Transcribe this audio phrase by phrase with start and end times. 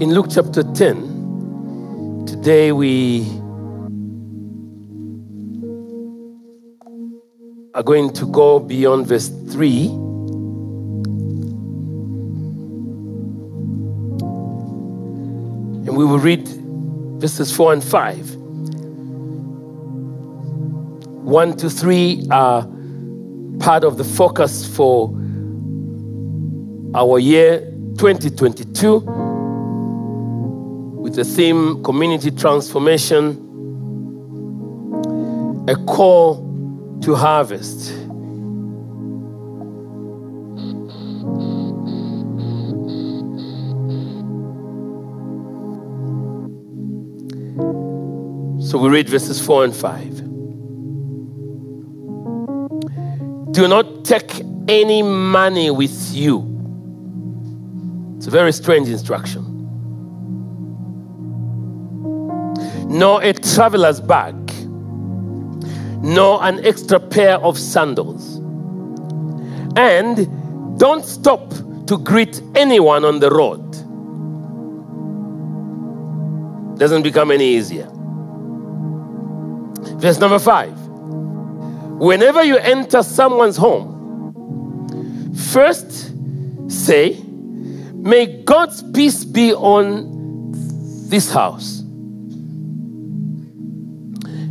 [0.00, 2.24] in Luke chapter 10.
[2.26, 3.20] Today we
[7.74, 9.88] are going to go beyond verse 3.
[15.86, 16.48] And we will read
[17.20, 18.36] verses 4 and 5.
[21.26, 22.66] 1 to 3 are
[23.58, 25.10] part of the focus for
[26.94, 27.60] our year
[27.98, 29.19] 2022
[31.10, 33.34] with the theme Community Transformation,
[35.68, 36.36] a call
[37.02, 37.88] to harvest.
[48.70, 50.16] So we read verses 4 and 5.
[53.52, 56.46] Do not take any money with you.
[58.16, 59.49] It's a very strange instruction.
[62.90, 64.34] Nor a traveler's bag,
[66.02, 68.38] nor an extra pair of sandals.
[69.76, 70.28] And
[70.78, 71.54] don't stop
[71.86, 73.70] to greet anyone on the road.
[76.78, 77.88] Doesn't become any easier.
[80.00, 80.76] Verse number five.
[82.00, 86.12] Whenever you enter someone's home, first
[86.68, 87.22] say,
[87.92, 90.52] May God's peace be on
[91.10, 91.79] this house.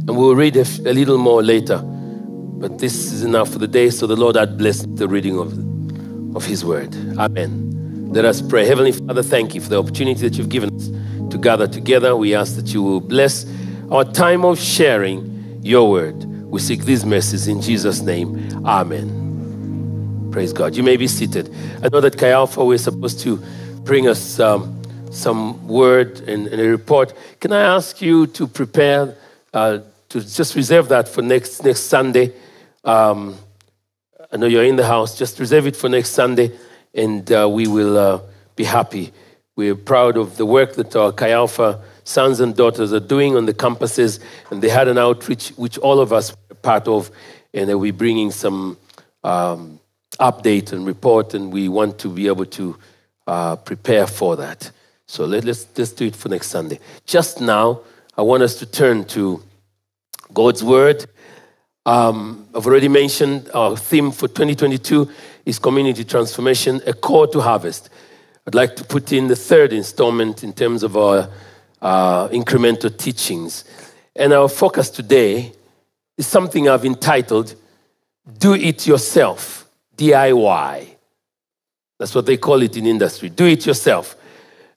[0.10, 1.78] And we'll read a, little more later.
[1.78, 3.92] But this is enough for the day.
[3.92, 6.96] So the Lord had blessed the reading of, of His word.
[7.20, 8.12] Amen.
[8.12, 8.66] Let us pray.
[8.66, 10.88] Heavenly Father, thank you for the opportunity that you've given us
[11.30, 12.16] to gather together.
[12.16, 13.46] We ask that you will bless
[13.92, 16.26] our time of sharing your word.
[16.26, 18.66] We seek these mercies in Jesus' name.
[18.66, 20.30] Amen.
[20.32, 20.76] Praise God.
[20.76, 21.54] You may be seated.
[21.84, 23.38] I know that Chi Alpha, supposed to
[23.84, 27.14] bring us um, some word and, and, a report.
[27.40, 29.16] Can I ask you to prepare,
[29.54, 32.34] uh, to just reserve that for next, next Sunday?
[32.84, 33.38] Um,
[34.32, 35.18] I know you're in the house.
[35.18, 36.52] Just reserve it for next Sunday,
[36.94, 38.22] and uh, we will uh,
[38.56, 39.12] be happy.
[39.56, 43.46] We're proud of the work that our Chi Alpha sons and daughters are doing on
[43.46, 44.20] the campuses,
[44.50, 47.12] and they had an outreach which all of us were part of,
[47.54, 48.78] and we're bringing some
[49.24, 49.80] um,
[50.20, 52.78] update and report, and we want to be able to
[53.28, 54.72] uh, prepare for that.
[55.08, 56.80] So let, us let's do it for next Sunday.
[57.06, 57.82] Just now,
[58.18, 59.44] I want us to turn to
[60.34, 61.06] God's Word.
[61.86, 65.10] Um, I've already mentioned our theme for 2022
[65.46, 67.90] is community transformation, a call to harvest.
[68.46, 71.30] I'd like to put in the third installment in terms of our
[71.82, 73.64] uh, incremental teachings.
[74.16, 75.54] And our focus today
[76.18, 77.56] is something I've entitled
[78.38, 80.88] Do It Yourself, DIY.
[82.00, 83.30] That's what they call it in industry.
[83.30, 84.16] Do it yourself.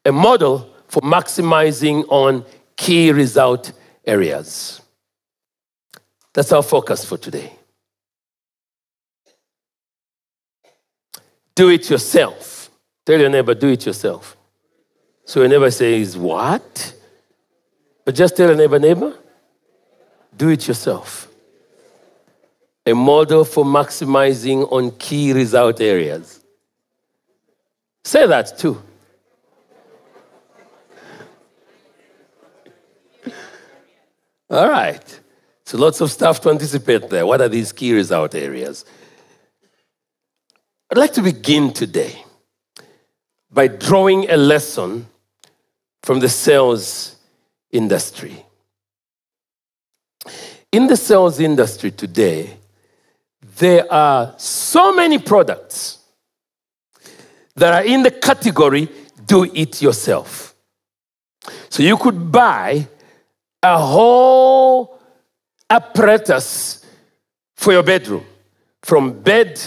[0.04, 2.44] A model for maximizing on
[2.76, 3.72] key result
[4.04, 4.81] areas.
[6.34, 7.52] That's our focus for today.
[11.54, 12.70] Do it yourself.
[13.04, 14.36] Tell your neighbor, do it yourself.
[15.24, 16.94] So your neighbor says, What?
[18.04, 19.14] But just tell a neighbor, neighbor,
[20.36, 21.28] do it yourself.
[22.84, 26.40] A model for maximizing on key result areas.
[28.02, 28.82] Say that too.
[34.50, 35.20] All right.
[35.72, 37.24] So lots of stuff to anticipate there.
[37.24, 38.84] What are these key result areas?
[40.90, 42.26] I'd like to begin today
[43.50, 45.06] by drawing a lesson
[46.02, 47.16] from the sales
[47.70, 48.44] industry.
[50.72, 52.58] In the sales industry today,
[53.56, 56.00] there are so many products
[57.54, 58.90] that are in the category
[59.24, 60.54] do it yourself.
[61.70, 62.86] So you could buy
[63.62, 64.98] a whole
[65.72, 66.84] apparatus
[67.56, 68.24] for your bedroom,
[68.82, 69.60] from bed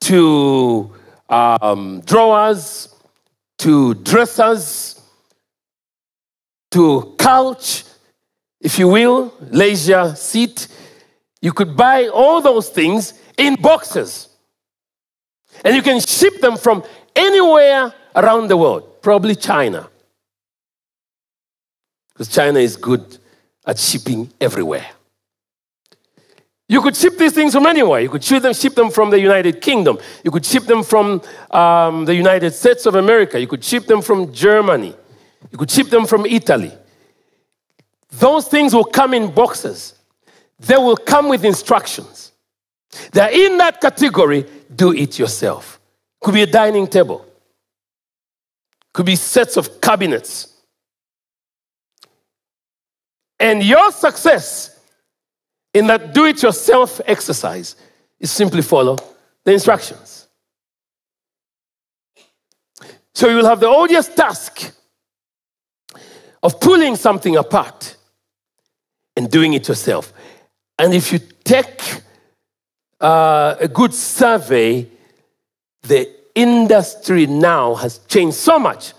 [0.00, 0.92] to
[1.28, 2.94] um, drawers
[3.58, 5.00] to dressers
[6.70, 7.84] to couch,
[8.60, 10.68] if you will, leisure seat.
[11.40, 14.28] You could buy all those things in boxes.
[15.64, 16.82] And you can ship them from
[17.14, 19.88] anywhere around the world, probably China.
[22.12, 23.18] Because China is good
[23.66, 24.86] at shipping everywhere.
[26.72, 28.00] You could ship these things from anywhere.
[28.00, 29.98] You could ship them, ship them from the United Kingdom.
[30.24, 31.20] You could ship them from
[31.50, 33.38] um, the United States of America.
[33.38, 34.94] You could ship them from Germany.
[35.50, 36.72] You could ship them from Italy.
[38.12, 40.00] Those things will come in boxes.
[40.60, 42.32] They will come with instructions.
[43.12, 45.78] They're in that category, do it yourself.
[46.22, 47.26] Could be a dining table.
[48.94, 50.54] could be sets of cabinets.
[53.38, 54.72] And your success
[55.74, 57.76] in that do it yourself exercise
[58.20, 58.96] is simply follow
[59.44, 60.28] the instructions.
[63.14, 64.74] So you will have the odious task
[66.42, 67.96] of pulling something apart
[69.16, 70.12] and doing it yourself.
[70.78, 72.02] And if you take
[73.00, 74.88] uh, a good survey,
[75.82, 78.94] the industry now has changed so much.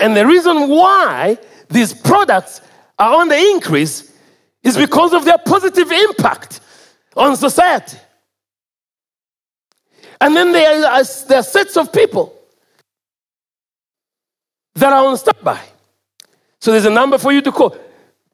[0.00, 2.60] And the reason why these products
[2.98, 4.13] are on the increase
[4.64, 6.60] is because of their positive impact
[7.16, 7.98] on society.
[10.20, 12.34] And then there are, uh, there are sets of people
[14.74, 15.60] that are on standby.
[16.60, 17.76] So there's a number for you to call,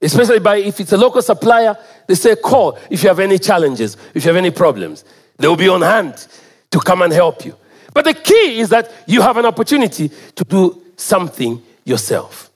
[0.00, 1.76] especially by if it's a local supplier.
[2.06, 5.04] They say call if you have any challenges, if you have any problems.
[5.36, 6.28] They will be on hand
[6.70, 7.56] to come and help you.
[7.92, 12.50] But the key is that you have an opportunity to do something yourself.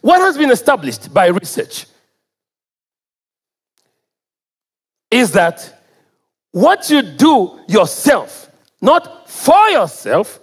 [0.00, 1.86] What has been established by research
[5.12, 5.82] is that
[6.50, 8.50] what you do yourself,
[8.80, 10.40] not for yourself,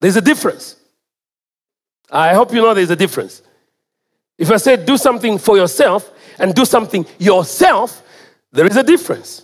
[0.00, 0.76] there's a difference.
[2.10, 3.42] I hope you know there's a difference.
[4.38, 8.02] If I say do something for yourself and do something yourself,
[8.52, 9.42] there is a difference.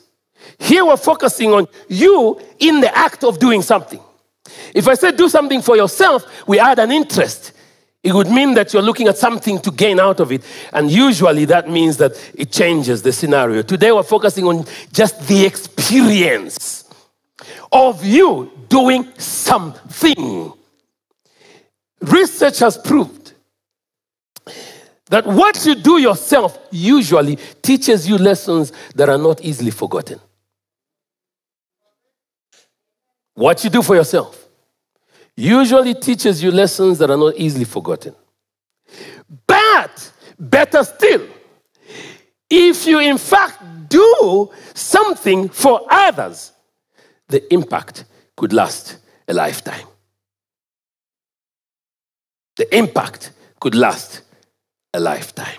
[0.59, 4.01] Here we're focusing on you in the act of doing something.
[4.75, 7.53] If I say do something for yourself, we add an interest.
[8.03, 10.43] It would mean that you're looking at something to gain out of it.
[10.73, 13.63] And usually that means that it changes the scenario.
[13.63, 16.85] Today we're focusing on just the experience
[17.71, 20.53] of you doing something.
[22.01, 23.35] Research has proved
[25.11, 30.19] that what you do yourself usually teaches you lessons that are not easily forgotten.
[33.35, 34.50] What you do for yourself
[35.41, 38.15] usually teaches you lessons that are not easily forgotten.
[39.47, 41.27] But better still,
[42.49, 46.53] if you in fact do something for others,
[47.29, 48.05] the impact
[48.37, 49.87] could last a lifetime.
[52.57, 54.23] The impact could last
[54.93, 55.59] a lifetime.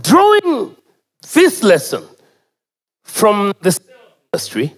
[0.00, 0.76] Drawing
[1.32, 2.04] this lesson
[3.14, 3.78] from the
[4.32, 4.74] industry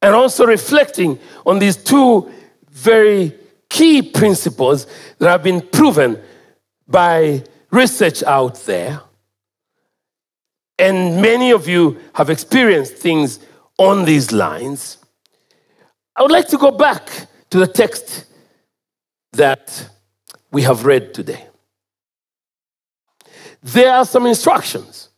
[0.00, 2.30] and also reflecting on these two
[2.70, 3.34] very
[3.68, 4.86] key principles
[5.18, 6.20] that have been proven
[6.86, 9.00] by research out there.
[10.78, 13.40] And many of you have experienced things
[13.78, 14.98] on these lines.
[16.14, 17.10] I would like to go back
[17.50, 18.26] to the text
[19.32, 19.88] that
[20.52, 21.46] we have read today
[23.62, 25.08] there are some instructions.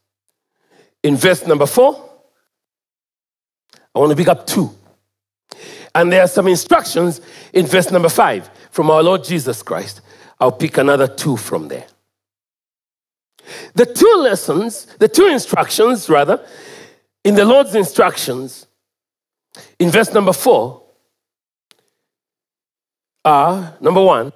[1.05, 2.03] In verse number four,
[3.95, 4.71] I want to pick up two.
[5.95, 7.21] And there are some instructions
[7.53, 10.01] in verse number five from our Lord Jesus Christ.
[10.41, 11.87] I'll pick another two from there.
[13.75, 16.45] The two lessons, the two instructions, rather,
[17.23, 18.67] in the Lord's instructions,
[19.79, 20.83] in verse number four,
[23.25, 24.33] are number one,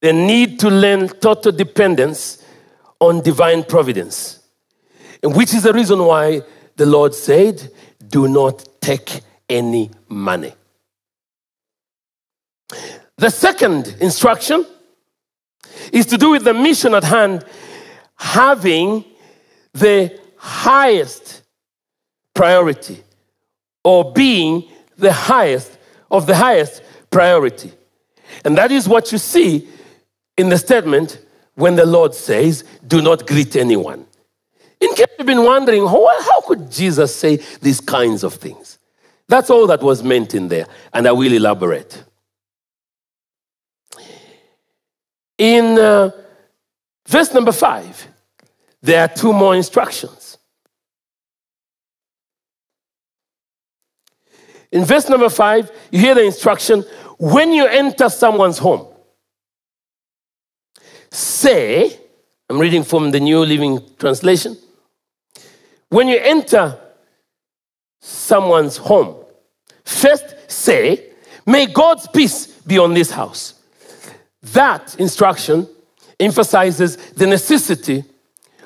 [0.00, 2.42] the need to learn total dependence
[3.00, 4.35] on divine providence.
[5.22, 6.42] Which is the reason why
[6.76, 7.70] the Lord said,
[8.06, 10.52] Do not take any money.
[13.16, 14.66] The second instruction
[15.92, 17.44] is to do with the mission at hand,
[18.16, 19.04] having
[19.72, 21.42] the highest
[22.34, 23.02] priority
[23.84, 24.64] or being
[24.96, 25.78] the highest
[26.10, 27.72] of the highest priority.
[28.44, 29.68] And that is what you see
[30.36, 34.05] in the statement when the Lord says, Do not greet anyone.
[34.80, 38.78] In case you've been wondering, how, could Jesus say these kinds of things?
[39.28, 42.04] That's all that was meant in there, and I will elaborate.
[45.38, 46.10] In uh,
[47.06, 48.06] verse number five,
[48.82, 50.38] there are two more instructions.
[54.70, 56.84] In verse number five, you hear the instruction
[57.18, 58.86] when you enter someone's home,
[61.10, 61.98] say,
[62.48, 64.56] I'm reading from the New Living Translation,
[65.88, 66.78] when you enter
[68.00, 69.24] someone's home,
[69.84, 71.10] first say,
[71.46, 73.54] May God's peace be on this house.
[74.42, 75.68] That instruction
[76.18, 78.04] emphasizes the necessity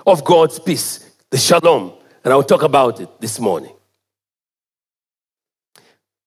[0.06, 1.92] of God's peace, the shalom.
[2.24, 3.72] And I'll talk about it this morning.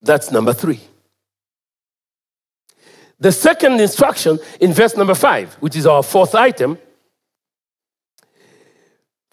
[0.01, 0.81] That's number three.
[3.19, 6.77] The second instruction in verse number five, which is our fourth item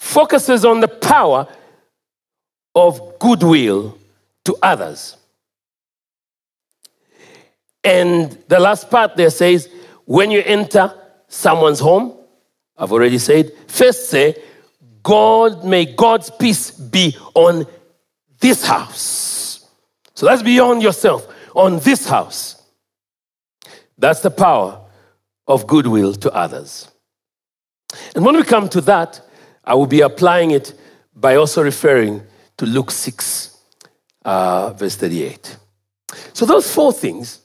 [0.00, 1.46] focuses on the power
[2.74, 3.96] of goodwill
[4.44, 5.18] to others.
[7.84, 9.68] And the last part there says,
[10.06, 10.94] when you enter
[11.28, 12.14] someone's home,
[12.78, 14.42] I've already said, first say,
[15.02, 17.66] God, may God's peace be on
[18.40, 19.68] this house.
[20.14, 22.62] So that's beyond yourself, on this house.
[23.98, 24.80] That's the power
[25.46, 26.90] of goodwill to others.
[28.14, 29.26] And when we come to that,
[29.64, 30.74] I will be applying it
[31.14, 32.22] by also referring
[32.56, 33.56] to Luke 6,
[34.24, 35.56] uh, verse 38.
[36.32, 37.40] So those four things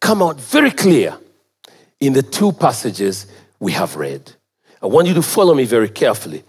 [0.00, 1.16] come out very clear
[2.00, 3.26] in the two passages
[3.58, 4.32] we have read.
[4.82, 6.44] I want you to follow me very carefully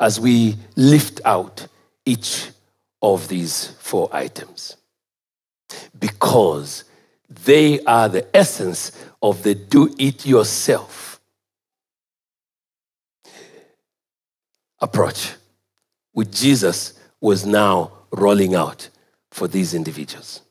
[0.00, 1.66] as we lift out
[2.04, 2.50] each
[3.02, 4.76] of these four items.
[5.98, 6.84] Because
[7.28, 11.13] they are the essence of the do it yourself
[14.80, 15.32] approach,
[16.12, 18.88] which Jesus was now rolling out
[19.30, 20.42] for these individuals.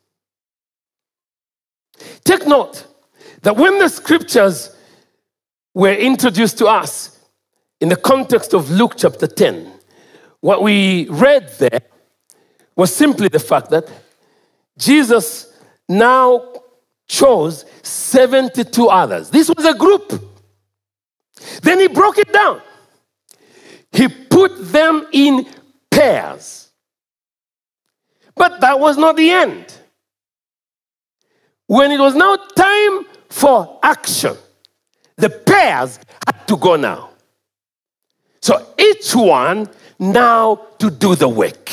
[2.23, 2.85] Take note
[3.41, 4.75] that when the scriptures
[5.73, 7.17] were introduced to us
[7.79, 9.71] in the context of Luke chapter 10,
[10.39, 11.81] what we read there
[12.75, 13.89] was simply the fact that
[14.77, 15.53] Jesus
[15.87, 16.53] now
[17.07, 19.29] chose 72 others.
[19.29, 20.21] This was a group.
[21.61, 22.61] Then he broke it down.
[23.93, 25.47] He put them in
[25.89, 26.71] pairs.
[28.35, 29.73] But that was not the end.
[31.67, 34.35] When it was now time for action,
[35.17, 37.11] the pairs had to go now.
[38.41, 39.69] So each one
[39.99, 41.71] now to do the work.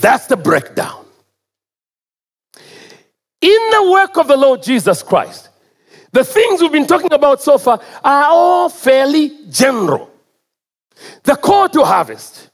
[0.00, 1.04] That's the breakdown.
[3.40, 5.50] In the work of the Lord Jesus Christ,
[6.12, 10.13] the things we've been talking about so far are all fairly general.
[11.22, 12.50] The call to harvest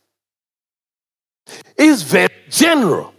[1.76, 3.14] is very general.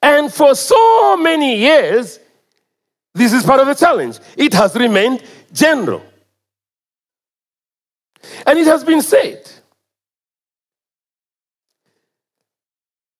[0.00, 2.18] And for so many years,
[3.14, 4.18] this is part of the challenge.
[4.36, 5.22] It has remained
[5.52, 6.02] general.
[8.46, 9.50] And it has been said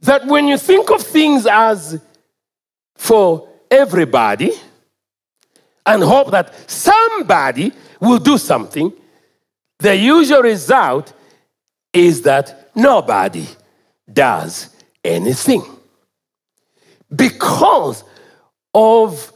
[0.00, 2.00] that when you think of things as
[2.96, 4.52] for everybody
[5.86, 8.92] and hope that somebody will do something,
[9.82, 11.12] the usual result
[11.92, 13.46] is that nobody
[14.10, 14.70] does
[15.04, 15.64] anything.
[17.14, 18.04] Because
[18.72, 19.32] of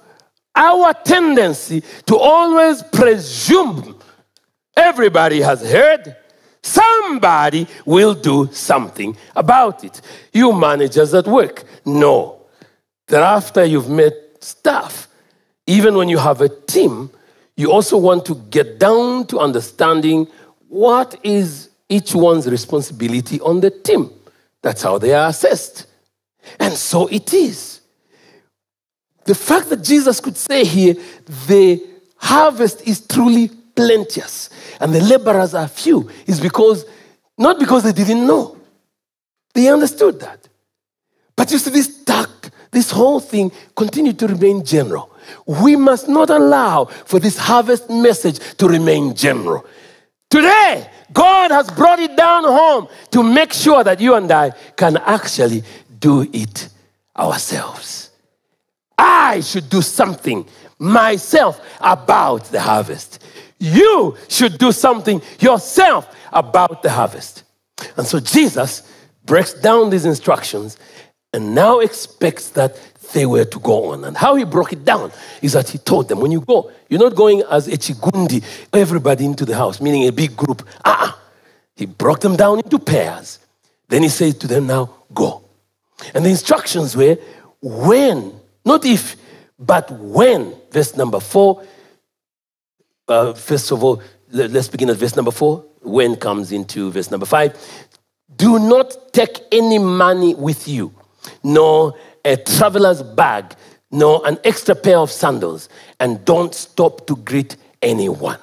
[0.55, 3.99] our tendency to always presume
[4.77, 6.17] everybody has heard,
[6.63, 10.01] somebody will do something about it.
[10.33, 12.47] You managers at work know
[13.09, 15.09] that after you've met staff,
[15.67, 17.11] even when you have a team,
[17.57, 20.27] you also want to get down to understanding
[20.69, 24.11] what is each one's responsibility on the team.
[24.63, 25.87] That's how they are assessed.
[26.59, 27.81] And so it is.
[29.25, 30.95] The fact that Jesus could say here,
[31.47, 31.83] the
[32.17, 36.85] harvest is truly plenteous and the laborers are few, is because,
[37.39, 38.57] not because they didn't know,
[39.55, 40.49] they understood that.
[41.35, 45.11] But you see, this talk, this whole thing continued to remain general.
[45.47, 49.65] We must not allow for this harvest message to remain general.
[50.31, 54.97] Today, God has brought it down home to make sure that you and I can
[54.99, 55.63] actually
[55.99, 56.69] do it
[57.17, 58.11] ourselves.
[58.99, 60.47] I should do something
[60.79, 63.23] myself about the harvest.
[63.59, 67.45] You should do something yourself about the harvest.
[67.97, 68.83] And so Jesus
[69.25, 70.77] breaks down these instructions
[71.33, 72.77] and now expects that
[73.13, 74.05] they were to go on.
[74.05, 77.01] And how he broke it down is that he told them, when you go, you're
[77.01, 80.67] not going as a chigundi, everybody into the house, meaning a big group.
[80.85, 81.19] Ah, uh-uh.
[81.75, 83.39] he broke them down into pairs.
[83.89, 85.45] Then he said to them, now go.
[86.15, 87.17] And the instructions were
[87.61, 88.33] when,
[88.65, 89.17] not if,
[89.59, 90.55] but when.
[90.71, 91.65] Verse number four.
[93.09, 95.65] Uh, first of all, let's begin at verse number four.
[95.83, 97.57] When comes into verse number five.
[98.37, 100.93] Do not take any money with you,
[101.43, 101.95] nor
[102.27, 103.55] a traveler's bag,
[103.91, 105.69] nor an extra pair of sandals,
[106.01, 108.39] and don't stop to greet anyone.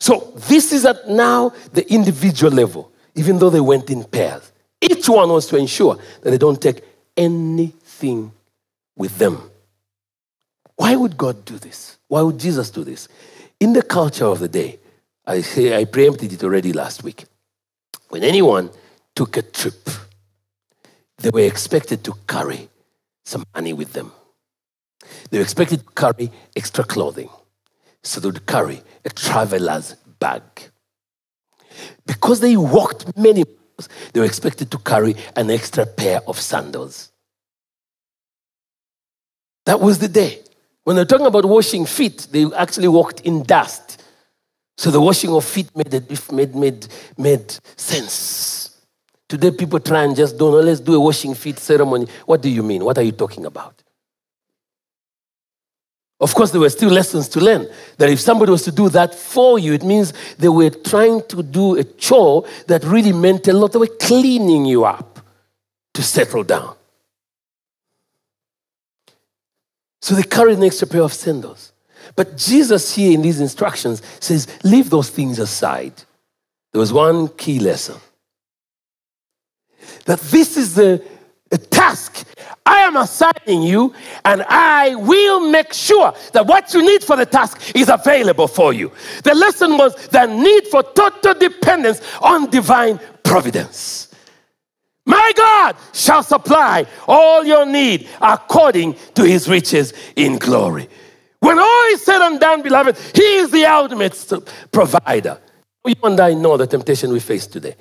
[0.00, 4.52] So this is at now the individual level, even though they went in pairs.
[4.80, 6.84] Each one wants to ensure that they don't take
[7.16, 8.32] anything
[8.96, 9.50] with them.
[10.76, 11.98] Why would God do this?
[12.06, 13.08] Why would Jesus do this?
[13.58, 14.78] In the culture of the day,
[15.26, 17.24] I say I preempted it already last week.
[18.08, 18.70] When anyone
[19.16, 19.90] took a trip,
[21.18, 22.67] they were expected to carry
[23.28, 24.10] some money with them.
[25.30, 27.28] They were expected to carry extra clothing.
[28.02, 30.42] So they would carry a traveler's bag.
[32.06, 37.12] Because they walked many miles, they were expected to carry an extra pair of sandals.
[39.66, 40.42] That was the day.
[40.84, 44.02] When they're talking about washing feet, they actually walked in dust.
[44.78, 45.92] So the washing of feet made,
[46.32, 46.86] made, made,
[47.18, 48.67] made sense.
[49.28, 52.06] Today, people try and just don't let's do a washing feet ceremony.
[52.24, 52.82] What do you mean?
[52.82, 53.82] What are you talking about?
[56.20, 57.68] Of course, there were still lessons to learn.
[57.98, 61.42] That if somebody was to do that for you, it means they were trying to
[61.42, 63.72] do a chore that really meant a lot.
[63.72, 65.20] They were cleaning you up
[65.94, 66.74] to settle down.
[70.00, 71.72] So they carried an extra pair of sandals.
[72.16, 75.92] But Jesus, here in these instructions, says, leave those things aside.
[76.72, 77.96] There was one key lesson
[80.04, 81.02] that this is the
[81.50, 82.26] a task
[82.66, 87.24] I am assigning you, and I will make sure that what you need for the
[87.24, 88.92] task is available for you.
[89.24, 94.14] The lesson was the need for total dependence on divine providence.
[95.06, 100.90] My God shall supply all your need according to his riches in glory.
[101.40, 104.30] When all is said and done, beloved, he is the ultimate
[104.70, 105.40] provider.
[105.86, 107.76] You and I know the temptation we face today.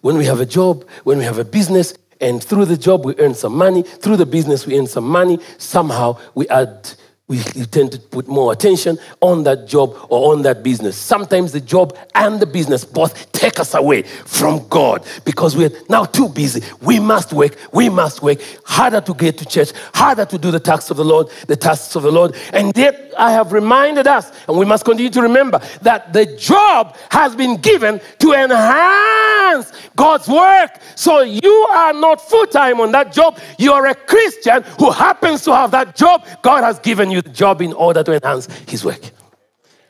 [0.00, 3.14] When we have a job, when we have a business, and through the job we
[3.18, 6.90] earn some money, through the business we earn some money, somehow we add
[7.30, 10.96] we tend to put more attention on that job or on that business.
[10.96, 16.04] Sometimes the job and the business both take us away from God because we're now
[16.04, 16.62] too busy.
[16.82, 20.60] We must work, we must work harder to get to church, harder to do the
[20.60, 22.36] tasks of the Lord, the tasks of the Lord.
[22.52, 26.96] And yet I have reminded us, and we must continue to remember, that the job
[27.10, 30.78] has been given to enhance God's work.
[30.94, 35.42] So you are not full time on that job, you are a Christian who happens
[35.44, 38.84] to have that job God has given you the job in order to enhance his
[38.84, 39.00] work,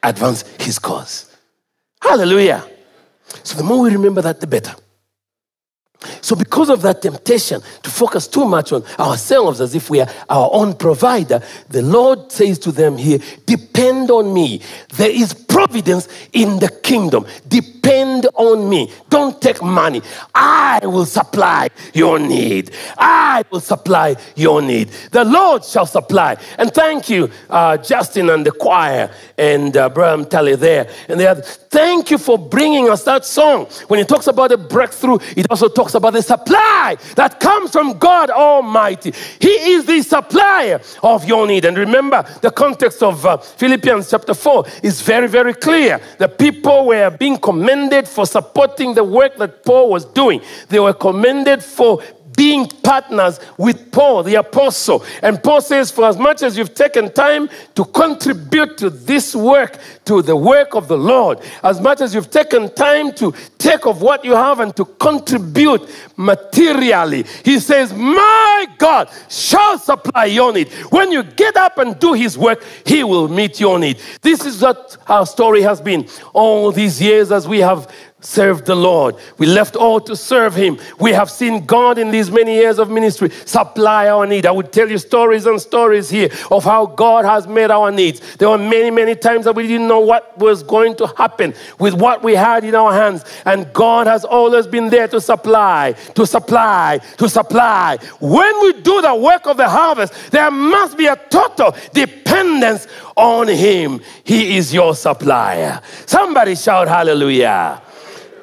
[0.04, 1.36] advance his cause.
[2.00, 2.64] Hallelujah.
[3.42, 4.74] So the more we remember that, the better.
[6.22, 10.08] So, because of that temptation to focus too much on ourselves as if we are
[10.30, 14.62] our own provider, the Lord says to them here, Depend on me.
[14.94, 17.26] There is providence in the kingdom.
[17.46, 17.79] Depend
[18.34, 18.90] on me.
[19.08, 20.02] Don't take money.
[20.34, 22.70] I will supply your need.
[22.96, 24.88] I will supply your need.
[25.10, 26.36] The Lord shall supply.
[26.58, 30.90] And thank you, uh, Justin and the choir and uh, Braham Tally there.
[31.08, 31.42] And the other.
[31.42, 33.66] Thank you for bringing us that song.
[33.86, 37.98] When it talks about a breakthrough, it also talks about the supply that comes from
[37.98, 39.12] God Almighty.
[39.38, 41.64] He is the supplier of your need.
[41.64, 46.00] And remember, the context of uh, Philippians chapter 4 is very, very clear.
[46.18, 47.69] The people were being commended
[48.08, 52.02] for supporting the work that Paul was doing, they were commended for
[52.36, 55.04] being partners with Paul, the apostle.
[55.22, 59.78] And Paul says, For as much as you've taken time to contribute to this work,
[60.10, 64.02] to the work of the Lord, as much as you've taken time to take of
[64.02, 70.68] what you have and to contribute materially, he says, My God shall supply your need.
[70.90, 74.00] When you get up and do his work, he will meet your need.
[74.20, 77.88] This is what our story has been all these years as we have
[78.20, 79.16] served the Lord.
[79.38, 80.78] We left all to serve Him.
[80.98, 84.46] We have seen God in these many years of ministry supply our need.
[84.46, 88.36] I would tell you stories and stories here of how God has met our needs.
[88.36, 91.94] There were many, many times that we didn't know what was going to happen with
[91.94, 93.24] what we had in our hands.
[93.44, 97.98] And God has always been there to supply, to supply, to supply.
[98.20, 102.86] When we do the work of the harvest, there must be a total dependence
[103.16, 104.00] on Him.
[104.24, 105.80] He is your supplier.
[106.06, 107.82] Somebody shout hallelujah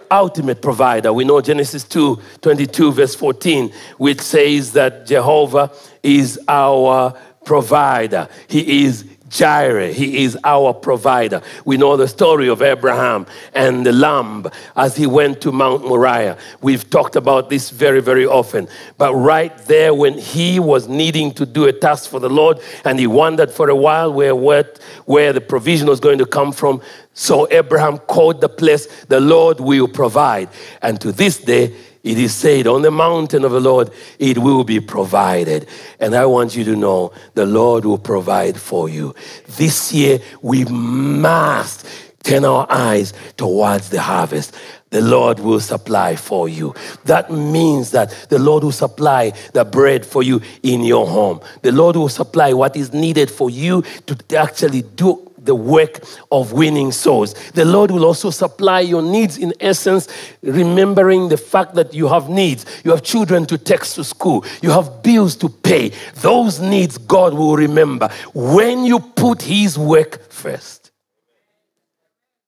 [0.10, 1.12] ultimate provider.
[1.12, 5.72] We know Genesis 2 22, verse 14, which says that Jehovah
[6.04, 8.28] is our provider.
[8.48, 9.92] He is Jireh.
[9.92, 11.42] He is our provider.
[11.66, 16.38] We know the story of Abraham and the lamb as he went to Mount Moriah.
[16.62, 18.68] We've talked about this very, very often.
[18.98, 23.00] But right there, when he was needing to do a task for the Lord and
[23.00, 24.72] he wondered for a while where, where,
[25.06, 26.82] where the provision was going to come from,
[27.14, 30.50] so Abraham called the place, the Lord will provide.
[30.84, 31.76] And to this day,
[32.08, 35.68] it is said, on the mountain of the Lord, it will be provided.
[36.00, 39.14] And I want you to know the Lord will provide for you.
[39.58, 41.86] This year, we must
[42.24, 44.56] turn our eyes towards the harvest.
[44.90, 46.74] The Lord will supply for you.
[47.04, 51.42] That means that the Lord will supply the bread for you in your home.
[51.62, 56.54] The Lord will supply what is needed for you to actually do the work of
[56.54, 57.34] winning souls.
[57.52, 60.08] The Lord will also supply your needs in essence,
[60.44, 62.66] remembering the fact that you have needs.
[62.84, 65.92] You have children to take to school, you have bills to pay.
[66.16, 70.92] Those needs God will remember when you put His work first.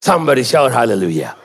[0.01, 1.35] Somebody shout hallelujah.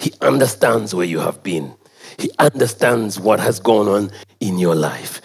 [0.00, 1.74] He understands where you have been.
[2.18, 5.20] He understands what has gone on in your life.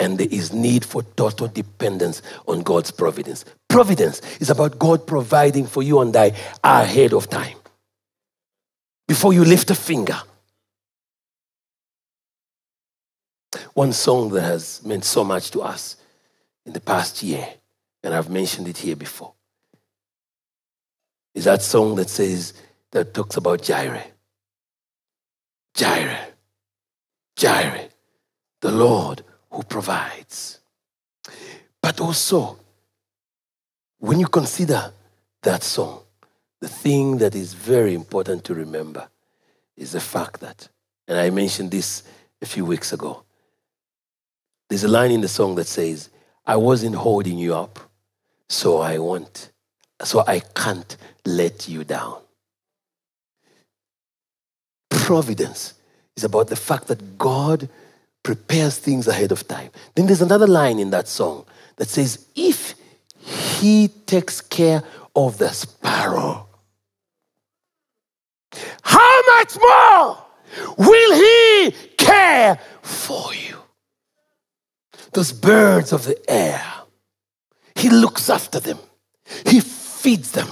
[0.00, 3.44] And there is need for total dependence on God's providence.
[3.68, 6.32] Providence is about God providing for you and I
[6.62, 7.56] ahead of time.
[9.08, 10.20] Before you lift a finger.
[13.74, 15.96] One song that has meant so much to us
[16.66, 17.48] in the past year,
[18.02, 19.32] and I've mentioned it here before,
[21.34, 22.52] is that song that says,
[22.90, 24.06] that talks about Jireh.
[25.74, 26.26] Jireh.
[27.36, 27.88] Jireh,
[28.60, 30.60] the Lord who provides.
[31.80, 32.58] But also,
[33.98, 34.92] when you consider
[35.42, 36.00] that song,
[36.60, 39.08] the thing that is very important to remember
[39.76, 40.68] is the fact that,
[41.06, 42.02] and I mentioned this
[42.42, 43.22] a few weeks ago,
[44.68, 46.10] there's a line in the song that says,
[46.44, 47.78] I wasn't holding you up,
[48.48, 49.50] so I want,
[50.02, 52.20] so I can't let you down.
[54.90, 55.74] Providence
[56.16, 57.68] is about the fact that God
[58.22, 59.70] prepares things ahead of time.
[59.94, 61.44] Then there's another line in that song
[61.76, 62.74] that says, If
[63.20, 64.82] he takes care
[65.14, 66.46] of the sparrow,
[68.82, 70.18] how much more
[70.76, 73.58] will he care for you?
[75.12, 76.62] Those birds of the air,
[77.74, 78.78] he looks after them,
[79.46, 80.48] he feeds them.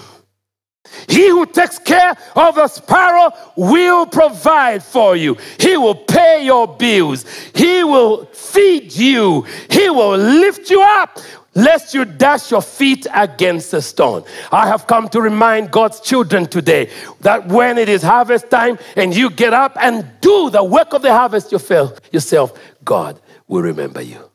[1.08, 5.36] He who takes care of the sparrow will provide for you.
[5.58, 7.24] He will pay your bills.
[7.54, 9.42] He will feed you.
[9.70, 11.18] He will lift you up
[11.56, 14.22] lest you dash your feet against a stone.
[14.52, 16.90] I have come to remind God's children today
[17.20, 21.02] that when it is harvest time and you get up and do the work of
[21.02, 22.52] the harvest yourself,
[22.84, 24.30] God will remember you.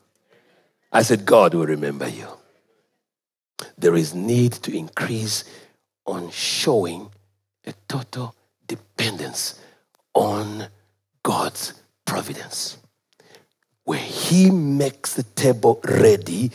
[0.92, 2.26] I said, God will remember you.
[3.78, 5.44] There is need to increase
[6.12, 7.10] on showing
[7.66, 8.34] a total
[8.66, 9.60] dependence
[10.14, 10.66] on
[11.22, 12.76] God's providence.
[13.84, 16.50] Where He makes the table ready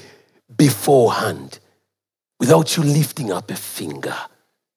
[0.55, 1.59] beforehand
[2.39, 4.15] without you lifting up a finger.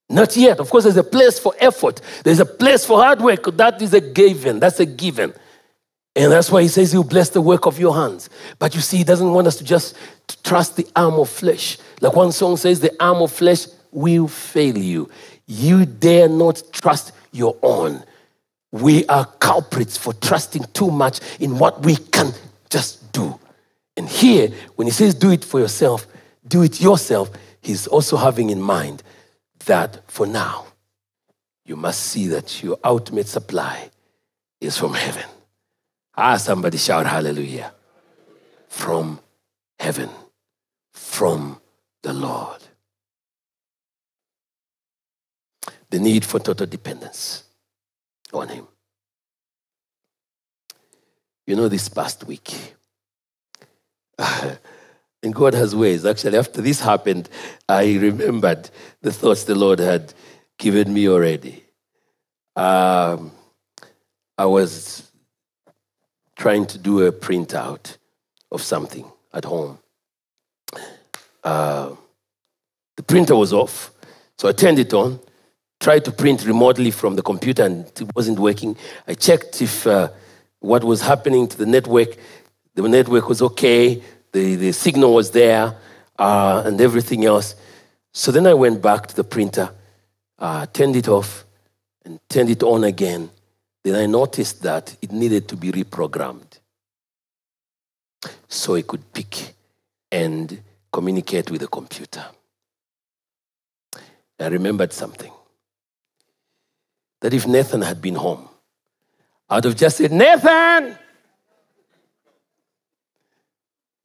[0.08, 0.58] Not yet.
[0.58, 3.56] Of course, there's a place for effort, there's a place for hard work.
[3.56, 4.58] That is a given.
[4.58, 5.32] That's a given.
[6.16, 8.28] And that's why he says he'll bless the work of your hands.
[8.58, 9.96] But you see, he doesn't want us to just
[10.42, 11.78] trust the arm of flesh.
[12.00, 15.08] Like one song says, the arm of flesh will fail you.
[15.46, 18.02] You dare not trust your own.
[18.72, 22.32] We are culprits for trusting too much in what we can
[22.68, 23.38] just do.
[23.96, 26.06] And here, when he says do it for yourself,
[26.46, 29.02] do it yourself, he's also having in mind
[29.66, 30.66] that for now,
[31.64, 33.90] you must see that your ultimate supply
[34.60, 35.24] is from heaven.
[36.16, 37.72] Ah, somebody shout hallelujah.
[38.68, 39.20] From
[39.78, 40.10] heaven,
[40.92, 41.60] from
[42.02, 42.59] the Lord.
[45.90, 47.44] The need for total dependence
[48.32, 48.66] on Him.
[51.46, 52.74] You know, this past week,
[54.18, 56.06] and God has ways.
[56.06, 57.28] Actually, after this happened,
[57.68, 58.70] I remembered
[59.02, 60.14] the thoughts the Lord had
[60.58, 61.64] given me already.
[62.54, 63.32] Um,
[64.38, 65.10] I was
[66.36, 67.96] trying to do a printout
[68.52, 69.78] of something at home.
[71.42, 71.94] Uh,
[72.96, 73.90] the printer was off,
[74.36, 75.20] so I turned it on
[75.80, 78.76] tried to print remotely from the computer and it wasn't working.
[79.08, 80.10] I checked if uh,
[80.60, 82.16] what was happening to the network,
[82.74, 85.74] the network was okay, the, the signal was there,
[86.18, 87.54] uh, and everything else.
[88.12, 89.70] So then I went back to the printer,
[90.38, 91.46] uh, turned it off,
[92.04, 93.30] and turned it on again.
[93.82, 96.58] Then I noticed that it needed to be reprogrammed
[98.48, 99.54] so it could pick
[100.12, 100.60] and
[100.92, 102.26] communicate with the computer.
[104.38, 105.32] I remembered something
[107.20, 108.48] that if Nathan had been home,
[109.48, 110.96] I'd have just said, Nathan!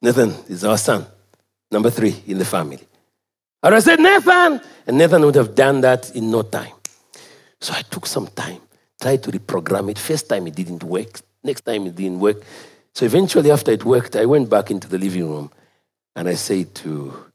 [0.01, 1.05] Nathan is our son,
[1.71, 2.79] number three in the family.
[3.63, 4.61] I'd have said, Nathan!
[4.87, 6.73] And Nathan would have done that in no time.
[7.59, 8.61] So I took some time,
[9.01, 9.97] tried to reprogram it.
[9.97, 12.43] First time it didn't work, next time it didn't work.
[12.93, 15.51] So eventually, after it worked, I went back into the living room
[16.15, 17.25] and I said to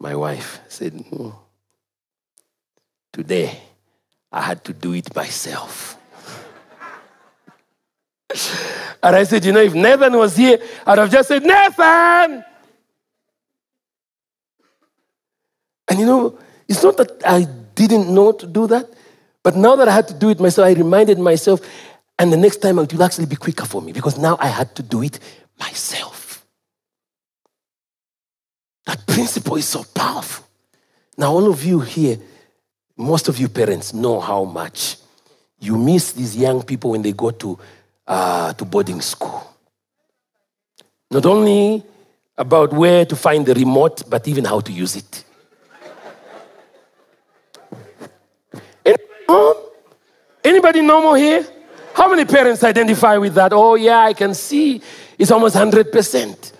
[0.00, 1.34] my wife, I said, mm,
[3.12, 3.60] Today,
[4.32, 5.98] I had to do it myself.
[9.02, 12.44] and I said, You know, if Nathan was here, I'd have just said, Nathan!
[15.90, 18.88] And you know, it's not that I didn't know to do that,
[19.42, 21.60] but now that I had to do it myself, I reminded myself,
[22.18, 24.74] and the next time it will actually be quicker for me because now I had
[24.76, 25.18] to do it
[25.58, 26.46] myself.
[28.86, 30.46] That principle is so powerful.
[31.18, 32.18] Now, all of you here,
[32.96, 34.96] most of you parents know how much
[35.58, 37.58] you miss these young people when they go to,
[38.06, 39.54] uh, to boarding school.
[41.10, 41.82] Not only
[42.36, 45.24] about where to find the remote, but even how to use it.
[50.44, 51.46] Anybody normal here?
[51.94, 53.52] How many parents identify with that?
[53.52, 54.80] Oh, yeah, I can see
[55.18, 56.52] it's almost 100%.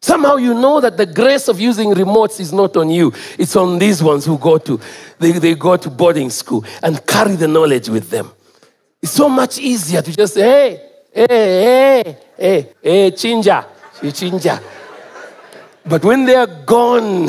[0.00, 3.12] Somehow you know that the grace of using remotes is not on you.
[3.38, 4.80] It's on these ones who go to
[5.18, 8.30] they, they go to boarding school and carry the knowledge with them.
[9.02, 10.80] It's so much easier to just say, hey,
[11.12, 13.66] hey, hey, hey, hey, chinja,
[14.00, 14.62] chinja.
[15.84, 17.28] But when they're gone,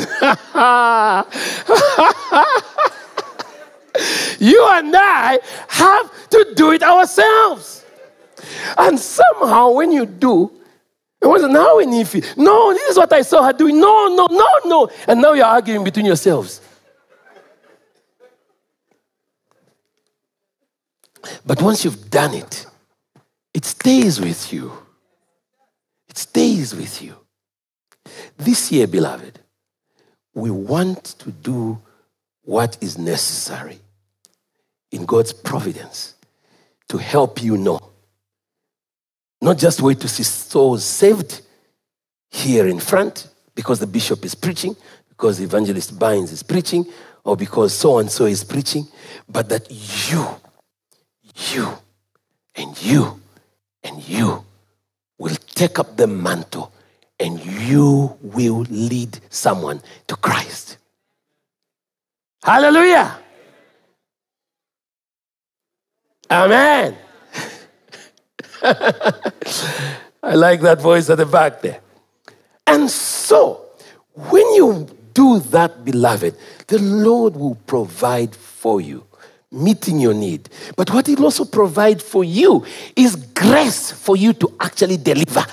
[4.38, 7.84] you and I have to do it ourselves.
[8.76, 10.59] And somehow, when you do,
[11.22, 12.36] it wasn't now in Ifi.
[12.36, 13.78] No, this is what I saw her doing.
[13.78, 14.90] No, no, no, no.
[15.06, 16.60] And now you're arguing between yourselves.
[21.44, 22.66] But once you've done it,
[23.52, 24.72] it stays with you.
[26.08, 27.16] It stays with you.
[28.38, 29.38] This year, beloved,
[30.34, 31.78] we want to do
[32.42, 33.78] what is necessary
[34.90, 36.14] in God's providence
[36.88, 37.89] to help you know
[39.40, 41.40] not just wait to see souls saved
[42.30, 44.76] here in front because the bishop is preaching,
[45.08, 46.86] because the evangelist Bynes is preaching,
[47.24, 48.86] or because so and so is preaching,
[49.28, 49.66] but that
[50.10, 50.26] you,
[51.52, 51.78] you,
[52.54, 53.20] and you,
[53.82, 54.44] and you
[55.18, 56.72] will take up the mantle
[57.18, 60.78] and you will lead someone to Christ.
[62.42, 63.18] Hallelujah.
[66.30, 66.96] Amen.
[70.22, 71.80] I like that voice at the back there.
[72.66, 73.64] And so,
[74.14, 79.04] when you do that, beloved, the Lord will provide for you,
[79.50, 80.48] meeting your need.
[80.76, 82.64] But what He'll also provide for you
[82.96, 85.44] is grace for you to actually deliver.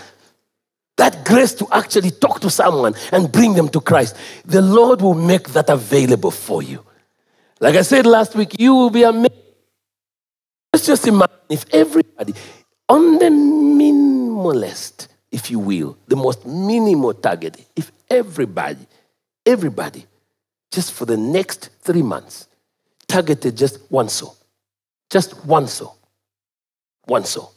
[0.97, 4.15] That grace to actually talk to someone and bring them to Christ.
[4.45, 6.83] The Lord will make that available for you.
[7.59, 9.33] Like I said last week, you will be amazed.
[10.73, 12.33] Let's just imagine if everybody,
[12.89, 18.85] on the minimalist, if you will, the most minimal target, if everybody,
[19.45, 20.05] everybody,
[20.71, 22.47] just for the next three months,
[23.07, 24.35] targeted just one soul,
[25.09, 25.97] just one soul,
[27.05, 27.53] one soul,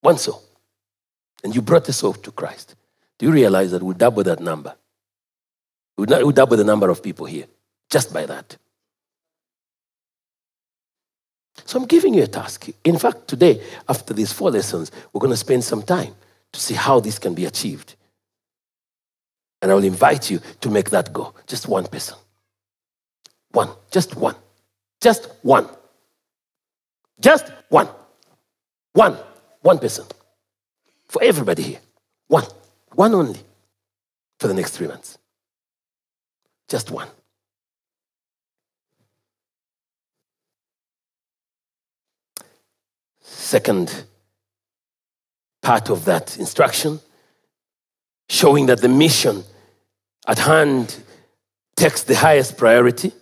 [0.00, 0.42] one soul,
[1.42, 2.74] and you brought the soul to Christ,
[3.18, 4.74] do you realize that we'll double that number?
[5.96, 7.46] We'll double the number of people here
[7.88, 8.56] just by that.
[11.64, 12.68] So I'm giving you a task.
[12.84, 16.14] In fact, today, after these four lessons, we're going to spend some time
[16.52, 17.94] to see how this can be achieved.
[19.62, 21.34] And I will invite you to make that go.
[21.46, 22.16] Just one person.
[23.52, 23.70] One.
[23.90, 24.34] Just one.
[25.00, 25.68] Just one.
[27.18, 27.88] Just one.
[28.92, 29.16] One.
[29.62, 30.04] One person.
[31.08, 31.80] For everybody here.
[32.28, 32.44] One.
[32.94, 33.40] One only.
[34.38, 35.16] For the next three months.
[36.68, 37.08] Just one.
[43.24, 44.04] Second
[45.62, 47.00] part of that instruction,
[48.28, 49.42] showing that the mission
[50.26, 50.96] at hand
[51.74, 53.12] takes the highest priority.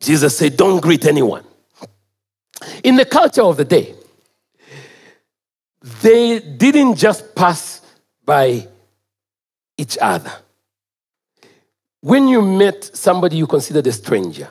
[0.00, 1.44] Jesus said, Don't greet anyone.
[2.82, 3.94] In the culture of the day,
[6.02, 7.82] they didn't just pass
[8.24, 8.66] by
[9.78, 10.32] each other.
[12.00, 14.48] When you met somebody you considered a stranger,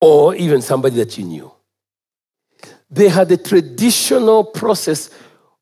[0.00, 1.52] or even somebody that you knew,
[2.90, 5.10] they had a traditional process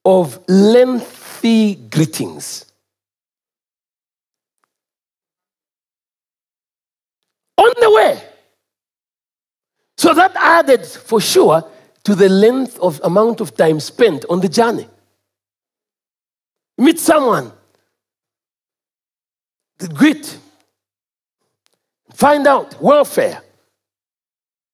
[0.05, 2.67] of lengthy greetings.
[7.57, 8.23] On the way.
[9.97, 11.65] So that added for sure
[12.05, 14.87] to the length of amount of time spent on the journey.
[16.77, 17.53] Meet someone,
[19.95, 20.39] greet,
[22.13, 23.43] find out welfare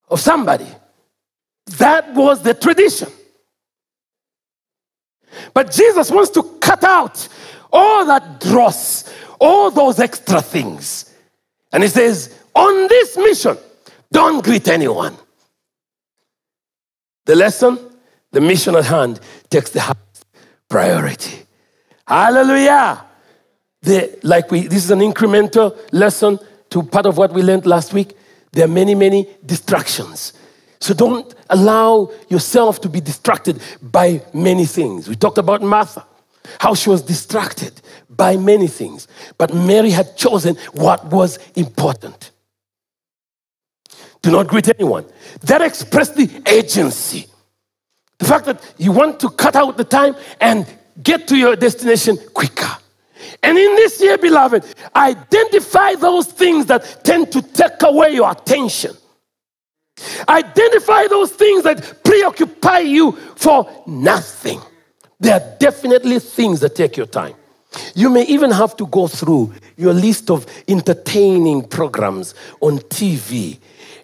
[0.09, 0.67] of somebody.
[1.79, 3.09] That was the tradition.
[5.55, 7.29] But Jesus wants to cut out
[7.73, 11.15] all that dross, all those extra things.
[11.73, 13.57] And he says, on this mission,
[14.11, 15.17] don't greet anyone.
[17.27, 17.79] The lesson,
[18.33, 20.27] the mission at hand takes the highest
[20.69, 21.47] priority.
[22.07, 23.05] Hallelujah.
[23.83, 27.93] The, like we, this is an incremental lesson to part of what we learned last
[27.93, 28.17] week.
[28.53, 30.33] There are many, many distractions.
[30.81, 35.09] So don't allow yourself to be distracted by many things.
[35.09, 36.05] We talked about Martha,
[36.59, 42.31] how she was distracted by many things, but Mary had chosen what was important.
[44.23, 45.07] Do not greet anyone.
[45.43, 47.27] That expressed the agency.
[48.19, 50.67] The fact that you want to cut out the time and
[51.03, 52.69] get to your destination quicker.
[53.43, 54.65] And in this year, beloved,
[54.95, 58.93] identify those things that tend to take away your attention.
[60.29, 64.61] Identify those things that preoccupy you for nothing.
[65.19, 67.35] There are definitely things that take your time.
[67.95, 73.59] You may even have to go through your list of entertaining programs on TV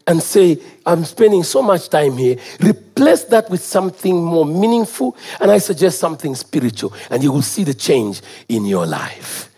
[0.07, 2.37] and say, I'm spending so much time here.
[2.61, 7.65] Replace that with something more meaningful, and I suggest something spiritual, and you will see
[7.65, 9.51] the change in your life.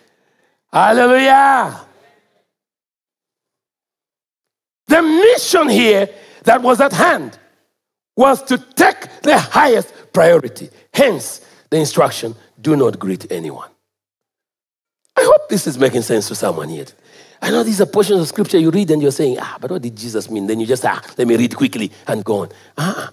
[0.73, 1.87] Hallelujah.
[4.87, 6.09] The mission here
[6.49, 7.39] that was at hand
[8.17, 10.71] was to take the highest priority.
[10.95, 13.69] Hence, the instruction do not greet anyone.
[15.15, 16.87] I hope this is making sense to someone here.
[17.43, 19.83] I know these are portions of scripture you read and you're saying, ah, but what
[19.83, 20.47] did Jesus mean?
[20.47, 22.49] Then you just, ah, let me read quickly and go on.
[22.79, 23.13] Ah,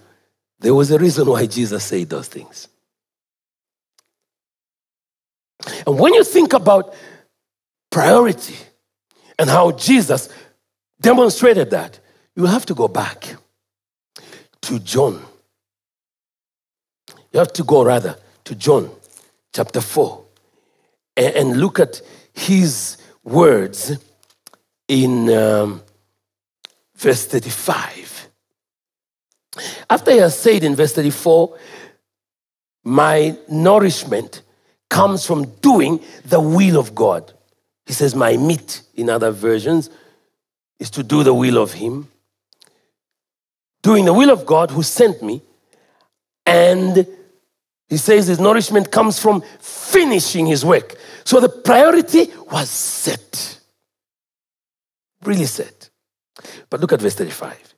[0.58, 2.68] there was a reason why Jesus said those things.
[5.86, 6.94] And when you think about
[7.90, 8.56] priority
[9.38, 10.30] and how Jesus
[11.02, 12.00] demonstrated that,
[12.36, 13.36] you have to go back
[14.62, 15.22] to John.
[17.32, 18.90] You have to go rather to John
[19.54, 20.24] chapter 4
[21.16, 22.02] and, look at
[22.34, 23.92] his words
[24.86, 25.82] in um,
[26.94, 28.28] verse 35.
[29.88, 31.56] After he has said in verse 34,
[32.84, 34.42] My nourishment
[34.90, 37.32] comes from doing the will of God.
[37.86, 39.88] He says, My meat, in other versions,
[40.78, 42.08] is to do the will of Him.
[43.82, 45.42] Doing the will of God who sent me.
[46.44, 47.06] And
[47.88, 50.96] he says his nourishment comes from finishing his work.
[51.24, 53.60] So the priority was set.
[55.24, 55.90] Really set.
[56.70, 57.74] But look at verse 35.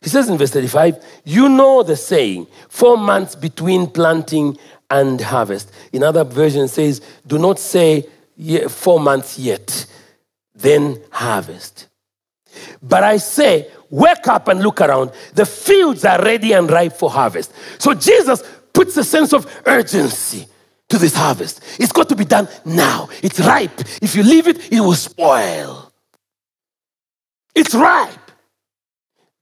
[0.00, 4.58] He says in verse 35, You know the saying, four months between planting
[4.90, 5.72] and harvest.
[5.92, 8.06] In other versions says, Do not say
[8.68, 9.86] four months yet,
[10.54, 11.88] then harvest.
[12.82, 15.12] But I say, wake up and look around.
[15.34, 17.52] The fields are ready and ripe for harvest.
[17.78, 20.46] So Jesus puts a sense of urgency
[20.88, 21.62] to this harvest.
[21.78, 23.08] It's got to be done now.
[23.22, 23.80] It's ripe.
[24.02, 25.92] If you leave it, it will spoil.
[27.54, 28.18] It's ripe.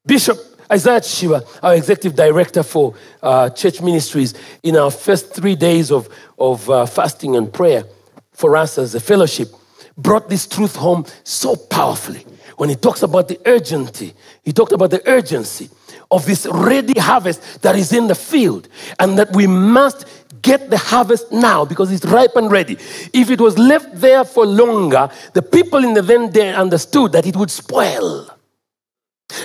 [0.04, 0.38] Bishop
[0.72, 4.32] Isaiah Shiva, our executive director for uh, church ministries,
[4.62, 6.08] in our first three days of,
[6.38, 7.84] of uh, fasting and prayer
[8.32, 9.48] for us as a fellowship,
[9.98, 12.24] brought this truth home so powerfully.
[12.56, 15.70] When he talks about the urgency, he talked about the urgency
[16.10, 20.06] of this ready harvest that is in the field, and that we must
[20.42, 22.74] get the harvest now because it's ripe and ready.
[23.12, 27.26] If it was left there for longer, the people in the then day understood that
[27.26, 28.28] it would spoil.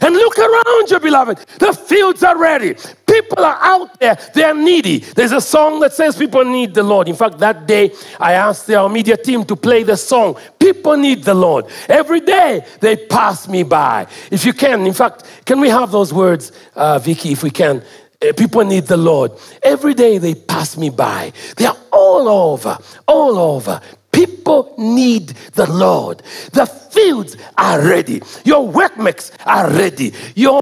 [0.08, 1.38] And look around you, beloved.
[1.60, 2.76] The fields are ready.
[3.06, 4.18] People are out there.
[4.34, 5.00] They are needy.
[5.00, 7.10] There's a song that says people need the Lord.
[7.10, 10.38] In fact, that day I asked our media team to play the song.
[10.60, 11.66] People need the Lord.
[11.90, 14.08] Every day they pass me by.
[14.32, 17.84] If you can, in fact, can we have those words, uh, Vicky, if we can?
[18.22, 19.34] Uh, people need the Lord.
[19.62, 21.34] Every day they pass me by.
[21.58, 23.82] They are all over, all over.
[24.18, 26.24] People need the Lord.
[26.52, 28.20] The fields are ready.
[28.46, 30.12] Your workmates are ready.
[30.34, 30.60] Your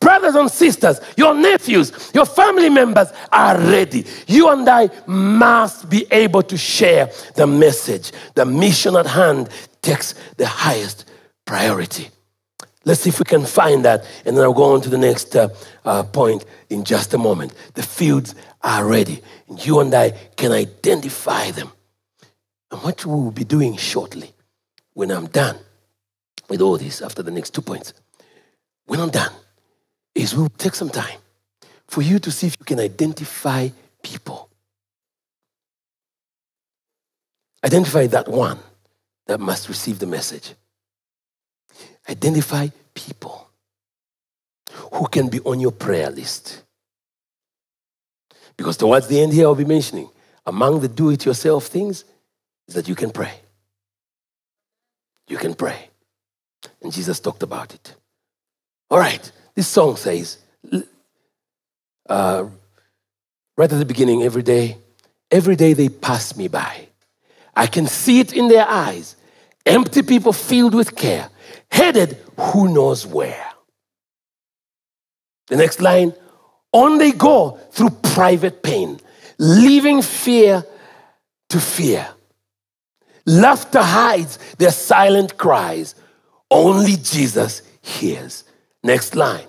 [0.00, 4.06] brothers and sisters, your nephews, your family members are ready.
[4.26, 8.10] You and I must be able to share the message.
[8.34, 9.50] The mission at hand
[9.82, 11.04] takes the highest
[11.44, 12.08] priority.
[12.86, 15.36] Let's see if we can find that, and then I'll go on to the next
[15.36, 15.50] uh,
[15.84, 17.52] uh, point in just a moment.
[17.74, 21.70] The fields are ready, and you and I can identify them.
[22.70, 24.32] And what we will be doing shortly,
[24.92, 25.56] when I'm done
[26.48, 27.94] with all this after the next two points,
[28.86, 29.32] when I'm done,
[30.14, 31.18] is we'll take some time
[31.86, 33.68] for you to see if you can identify
[34.02, 34.50] people.
[37.64, 38.58] Identify that one
[39.26, 40.54] that must receive the message.
[42.08, 43.48] Identify people
[44.92, 46.62] who can be on your prayer list.
[48.56, 50.08] Because towards the end here, I'll be mentioning
[50.46, 52.04] among the do it yourself things
[52.68, 53.32] is that you can pray.
[55.26, 55.88] You can pray.
[56.82, 57.94] And Jesus talked about it.
[58.90, 60.38] All right, this song says,
[62.08, 62.46] uh,
[63.56, 64.78] right at the beginning, every day,
[65.30, 66.88] every day they pass me by.
[67.54, 69.16] I can see it in their eyes.
[69.66, 71.28] Empty people filled with care,
[71.70, 73.44] headed who knows where.
[75.48, 76.14] The next line,
[76.72, 79.00] on they go through private pain,
[79.38, 80.64] leaving fear
[81.48, 82.06] to fear.
[83.28, 85.94] Laughter hides their silent cries.
[86.50, 88.44] Only Jesus hears
[88.82, 89.46] Next line.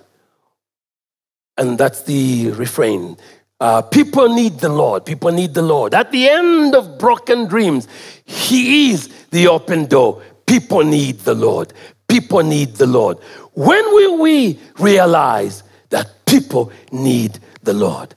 [1.56, 3.16] And that's the refrain.
[3.60, 5.04] Uh, people need the Lord.
[5.04, 5.94] People need the Lord.
[5.94, 7.86] At the end of broken dreams,
[8.24, 10.22] He is the open door.
[10.46, 11.72] People need the Lord.
[12.08, 13.18] People need the Lord.
[13.52, 18.14] When will we realize that people need the Lord?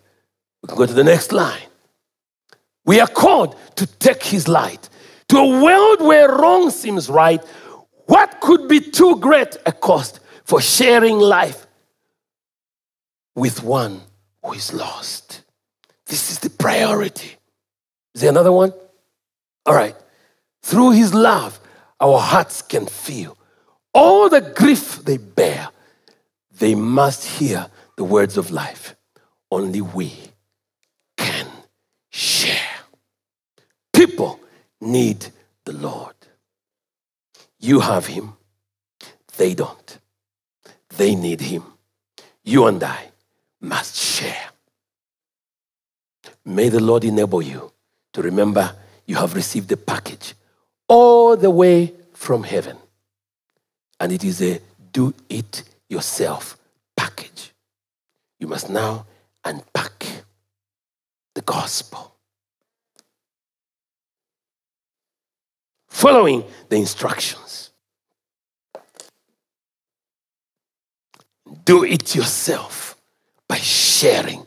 [0.62, 1.68] We can go to the next line.
[2.86, 4.90] We are called to take His light
[5.34, 7.44] to a world where wrong seems right.
[8.06, 11.66] What could be too great a cost for sharing life
[13.34, 14.02] with one
[14.44, 15.42] who is lost?
[16.06, 17.32] This is the priority.
[18.14, 18.74] Is there another one?
[19.66, 19.96] All right.
[20.62, 21.60] Through His love,
[22.00, 23.36] our hearts can feel
[23.92, 25.70] all the grief they bear.
[26.60, 28.96] They must hear the words of life.
[29.50, 30.14] Only we
[31.18, 31.48] can
[32.12, 32.70] share.
[33.94, 34.40] People
[34.84, 35.28] need
[35.66, 36.16] the Lord.
[37.60, 38.34] You have Him,
[39.38, 40.00] they don't.
[40.98, 41.64] They need Him.
[42.44, 43.12] You and I
[43.62, 44.50] must share.
[46.46, 47.72] May the Lord enable you
[48.12, 48.76] to remember
[49.06, 50.34] you have received the package
[50.88, 52.78] all the way from heaven.
[54.00, 54.60] And it is a
[54.92, 56.58] do it yourself
[56.96, 57.54] package.
[58.40, 59.06] You must now
[59.46, 60.06] unpack
[61.34, 62.13] the gospel.
[66.04, 67.72] Following the instructions.
[71.64, 72.98] Do it yourself
[73.48, 74.46] by sharing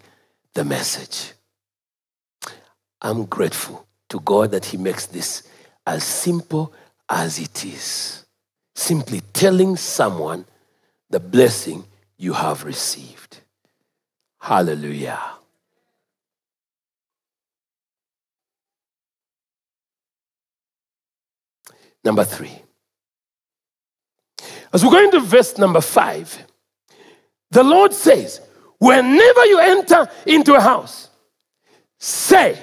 [0.53, 1.33] the message.
[3.01, 5.45] I'm grateful to God that He makes this
[5.87, 6.75] as simple
[7.09, 8.27] as it is.
[8.75, 10.45] Simply telling someone
[11.09, 11.87] the blessing
[12.19, 13.41] you have received.
[14.43, 15.23] Hallelujah.
[22.07, 22.63] Number three.
[24.73, 26.47] As we go into verse number five,
[27.51, 28.41] the Lord says,
[28.79, 31.11] Whenever you enter into a house,
[31.99, 32.63] say,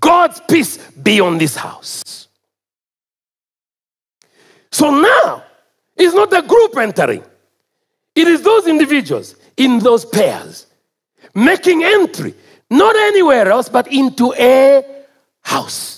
[0.00, 2.28] God's peace be on this house.
[4.72, 5.44] So now,
[5.94, 7.22] it's not the group entering,
[8.14, 10.66] it is those individuals in those pairs
[11.34, 12.32] making entry,
[12.70, 14.82] not anywhere else, but into a
[15.42, 15.97] house.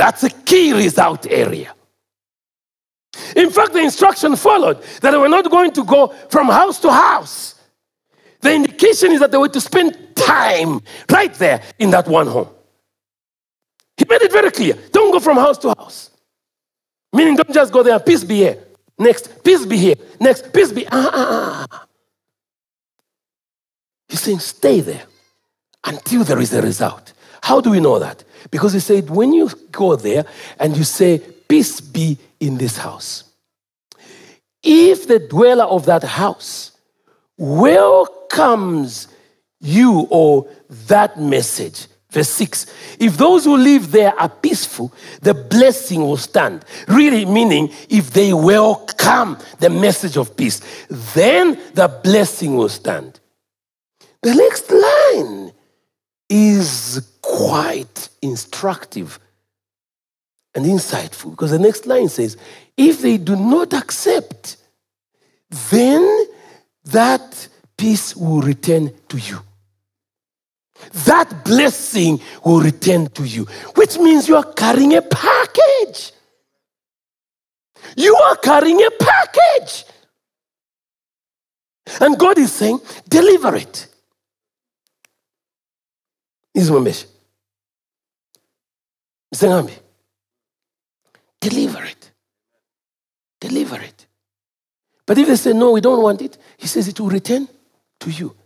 [0.00, 1.74] That's a key result area.
[3.36, 6.90] In fact, the instruction followed that they were not going to go from house to
[6.90, 7.60] house.
[8.40, 10.80] The indication is that they were to spend time
[11.10, 12.48] right there in that one home.
[13.98, 14.72] He made it very clear.
[14.90, 16.08] Don't go from house to house.
[17.12, 18.56] Meaning, don't just go there, peace be here.
[18.98, 19.96] Next, peace be here.
[20.18, 20.86] Next, peace be.
[20.86, 21.86] Ah, ah, ah.
[24.08, 25.04] He's saying, stay there
[25.84, 27.12] until there is a result.
[27.42, 28.24] How do we know that?
[28.50, 30.24] Because he said, when you go there
[30.58, 31.18] and you say,
[31.48, 33.24] peace be in this house,
[34.62, 36.72] if the dweller of that house
[37.36, 39.08] welcomes
[39.60, 40.46] you or
[40.88, 41.86] that message.
[42.10, 42.66] Verse 6
[42.98, 46.64] If those who live there are peaceful, the blessing will stand.
[46.88, 53.20] Really, meaning if they welcome the message of peace, then the blessing will stand.
[54.22, 55.39] The next line
[56.30, 59.18] is quite instructive
[60.54, 62.36] and insightful because the next line says,
[62.76, 64.56] If they do not accept,
[65.70, 66.26] then
[66.84, 69.40] that peace will return to you.
[71.04, 76.12] That blessing will return to you, which means you are carrying a package.
[77.96, 79.84] You are carrying a package.
[82.00, 83.88] And God is saying, deliver it.
[86.54, 87.08] My mission.
[91.40, 92.10] Deliver it.
[93.40, 94.06] Deliver it.
[95.06, 97.48] But if they say, no, we don't want it, he says it will return
[98.00, 98.36] to you.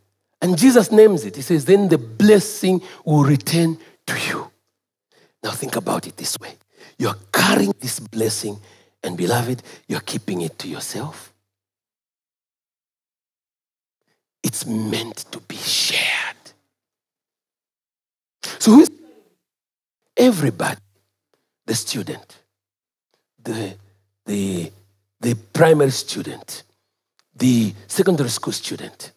[0.40, 1.36] And Jesus names it.
[1.36, 4.50] He says, then the blessing will return to you.
[5.42, 6.56] Now think about it this way
[6.98, 8.58] you're carrying this blessing,
[9.02, 11.32] and beloved, you're keeping it to yourself.
[14.42, 15.83] It's meant to be shared.
[18.58, 18.90] So who's
[20.16, 20.80] everybody?
[21.66, 22.40] The student,
[23.42, 23.74] the,
[24.26, 24.70] the
[25.24, 26.64] the primary student,
[27.34, 29.12] the secondary school student,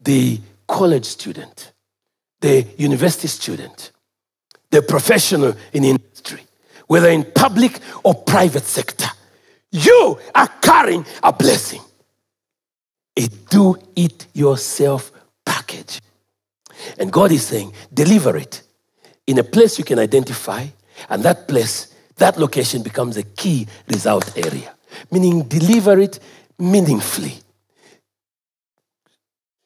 [0.00, 1.72] the college student,
[2.40, 3.90] the university student,
[4.70, 6.42] the professional in industry,
[6.86, 9.08] whether in public or private sector,
[9.72, 11.82] you are carrying a blessing.
[13.18, 15.10] A do it yourself
[15.44, 16.00] package.
[16.98, 18.62] And God is saying, deliver it
[19.26, 20.66] in a place you can identify,
[21.08, 24.76] and that place, that location becomes a key result area
[25.10, 26.18] meaning deliver it
[26.58, 27.34] meaningfully.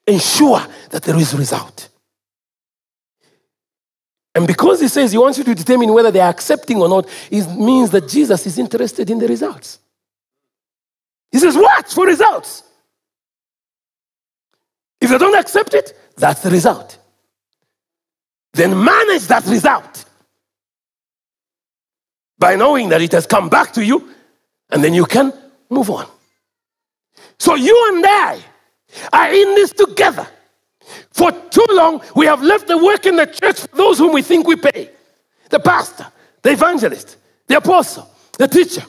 [0.07, 1.89] Ensure that there is result.
[4.33, 7.07] And because he says he wants you to determine whether they are accepting or not,
[7.29, 9.79] it means that Jesus is interested in the results.
[11.31, 12.63] He says, Watch for results.
[14.99, 16.97] If they don't accept it, that's the result.
[18.53, 20.05] Then manage that result
[22.37, 24.09] by knowing that it has come back to you,
[24.71, 25.31] and then you can
[25.69, 26.07] move on.
[27.39, 28.39] So you and I
[29.13, 30.27] are in this together.
[31.11, 34.21] For too long, we have left the work in the church for those whom we
[34.21, 34.89] think we pay
[35.49, 36.07] the pastor,
[36.41, 38.83] the evangelist, the apostle, the teacher.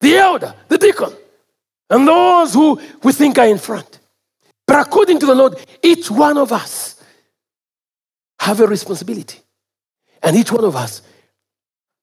[0.00, 1.12] The elder, the deacon,
[1.90, 3.99] and those who we think are in front.
[4.70, 7.02] But according to the Lord, each one of us
[8.38, 9.40] have a responsibility.
[10.22, 11.02] And each one of us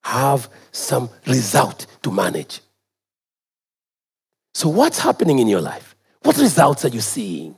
[0.04, 2.60] have some result to manage.
[4.54, 5.96] So, what's happening in your life?
[6.24, 7.58] What results are you seeing?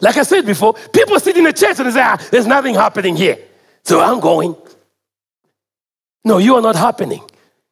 [0.00, 2.74] Like I said before, people sit in the church and they say, ah, there's nothing
[2.74, 3.38] happening here.
[3.84, 4.54] So I'm going.
[6.26, 7.22] No, you are not happening.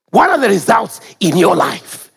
[0.08, 2.10] What are the results in your life?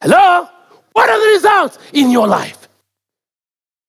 [0.00, 0.51] Hello?
[0.92, 2.68] What are the results in your life?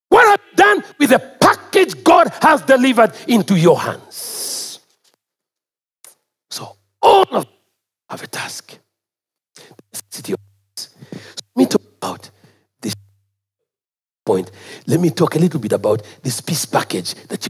[0.09, 4.79] What have you done with the package God has delivered into your hands?
[6.49, 7.47] So, all of
[8.09, 8.77] have a task
[11.55, 12.29] Let me talk about
[12.81, 12.95] this
[14.25, 14.49] point.
[14.87, 17.49] Let me talk a little bit about this peace package that you,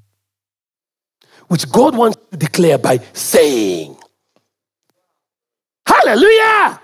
[1.47, 3.95] which God wants to declare by saying,
[5.86, 6.82] Hallelujah!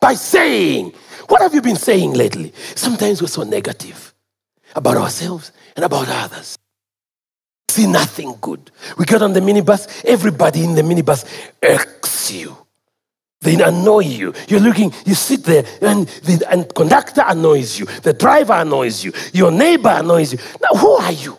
[0.00, 0.92] By saying,
[1.28, 2.52] what have you been saying lately?
[2.74, 4.14] Sometimes we're so negative
[4.74, 6.56] about ourselves and about others.
[7.68, 8.70] See nothing good.
[8.96, 11.24] We get on the minibus, everybody in the minibus
[11.62, 12.56] irks you.
[13.40, 14.34] They annoy you.
[14.48, 17.86] You're looking, you sit there, and the and conductor annoys you.
[17.86, 19.12] The driver annoys you.
[19.32, 20.38] Your neighbor annoys you.
[20.60, 21.38] Now, who are you?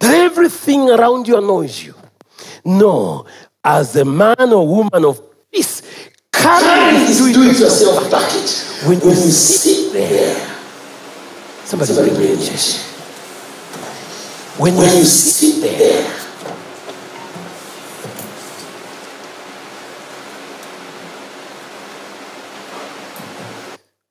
[0.00, 1.94] Everything around you annoys you.
[2.64, 3.26] No,
[3.62, 5.20] as a man or woman of
[5.52, 5.82] peace,
[6.46, 8.10] carry this do it yourself.
[8.10, 8.66] package.
[8.86, 10.36] When, when you sit there,
[11.64, 12.48] somebody, somebody bring me a
[14.60, 16.12] When, when you sit there,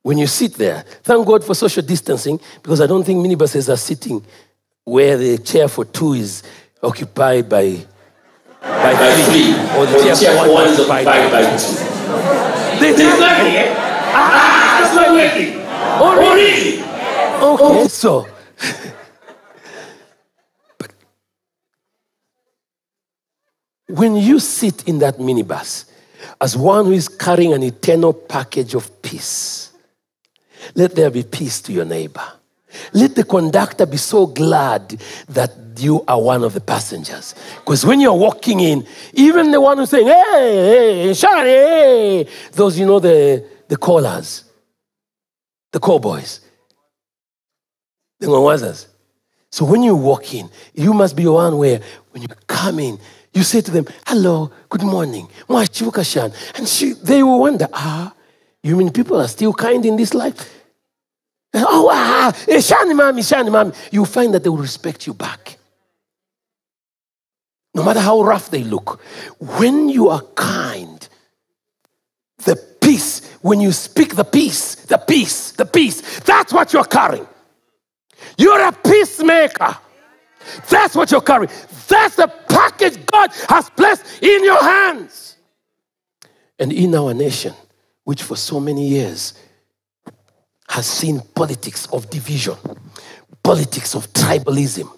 [0.02, 3.78] when you sit there, thank God for social distancing because I don't think minibuses are
[3.78, 4.24] sitting
[4.84, 6.44] where the chair for two is
[6.84, 7.86] occupied by
[8.62, 11.95] by, by three, or the, or chair, chair for one is occupied by, by two.
[12.80, 13.06] They, they,
[14.14, 15.62] ah, that's not working.
[15.98, 17.58] Oh?
[17.60, 18.28] Okay, so.
[20.78, 20.94] but
[23.88, 25.86] when you sit in that minibus
[26.42, 29.72] as one who is carrying an eternal package of peace,
[30.74, 32.24] let there be peace to your neighbor.
[32.94, 35.00] Let the conductor be so glad
[35.30, 37.36] that you are one of the passengers.
[37.60, 42.80] Because when you're walking in, even the one who's saying, hey, hey, Sharon, hey, those,
[42.80, 44.44] you know, the, the callers,
[45.72, 46.40] the callboys,
[48.20, 48.88] the Mwazas.
[49.52, 53.00] So when you walk in, you must be one where when you come in,
[53.34, 58.14] you say to them, hello, good morning, and she, they will wonder, ah,
[58.64, 60.55] you mean people are still kind in this life?
[61.58, 63.74] Oh, ah, eh, shani mami, shani mami.
[63.92, 65.58] You find that they will respect you back.
[67.74, 69.02] No matter how rough they look.
[69.40, 71.08] When you are kind,
[72.46, 77.28] the peace, when you speak the peace, the peace, the peace, that's what you're carrying.
[78.38, 79.78] You're a peacemaker.
[80.70, 81.52] That's what you're carrying.
[81.88, 85.38] That's the package God has placed in your hands.
[86.60, 87.54] And in our nation,
[88.04, 89.34] which for so many years
[90.70, 92.56] has seen politics of division,
[93.44, 94.90] politics of tribalism,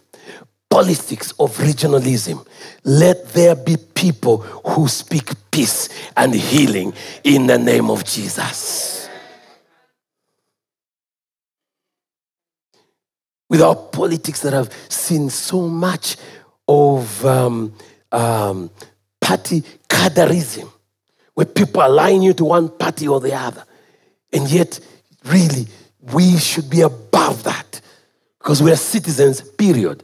[0.70, 2.46] politics of regionalism.
[2.84, 6.94] Let there be people who speak peace and healing
[7.24, 9.10] in the name of Jesus.
[13.50, 16.18] With our politics that have seen so much
[16.68, 17.74] of um,
[18.12, 18.70] um,
[19.22, 20.70] party cadreism,
[21.34, 23.64] where people align you to one party or the other,
[24.34, 24.80] and yet
[25.28, 25.68] Really,
[26.14, 27.82] we should be above that
[28.40, 30.04] because we are citizens, period.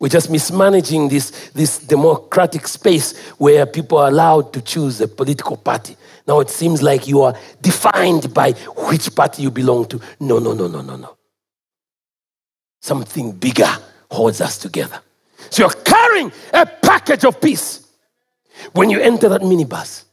[0.00, 5.56] We're just mismanaging this, this democratic space where people are allowed to choose a political
[5.56, 5.96] party.
[6.26, 10.00] Now it seems like you are defined by which party you belong to.
[10.20, 11.16] No, no, no, no, no, no.
[12.80, 13.68] Something bigger
[14.10, 15.00] holds us together.
[15.50, 17.86] So you're carrying a package of peace.
[18.72, 20.04] When you enter that minibus,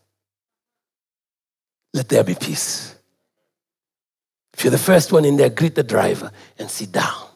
[1.93, 2.94] let there be peace.
[4.55, 7.27] If you're the first one in there, greet the driver and sit down.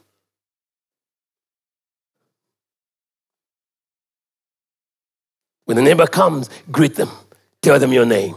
[5.65, 7.09] When the neighbor comes, greet them,
[7.61, 8.35] tell them your name,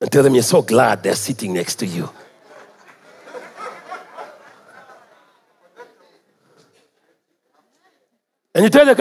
[0.00, 2.08] and tell them you're so glad they're sitting next to you.
[8.54, 8.96] and you tell them,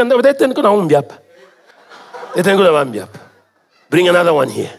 [3.91, 4.73] bring another one here.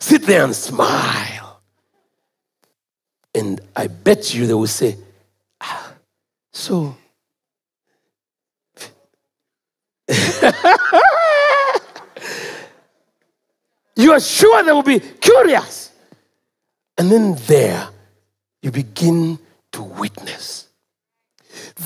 [0.00, 1.29] Sit there and smile.
[3.34, 4.96] And I bet you they will say,
[5.60, 5.94] ah,
[6.52, 6.96] so
[13.96, 15.92] you are sure they will be curious.
[16.98, 17.88] And then there,
[18.62, 19.38] you begin
[19.72, 20.68] to witness.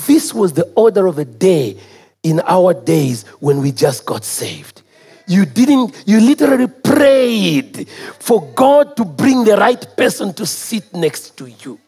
[0.07, 1.78] This was the order of the day
[2.22, 4.82] in our days when we just got saved.
[5.26, 7.88] You didn't, you literally prayed
[8.20, 11.78] for God to bring the right person to sit next to you.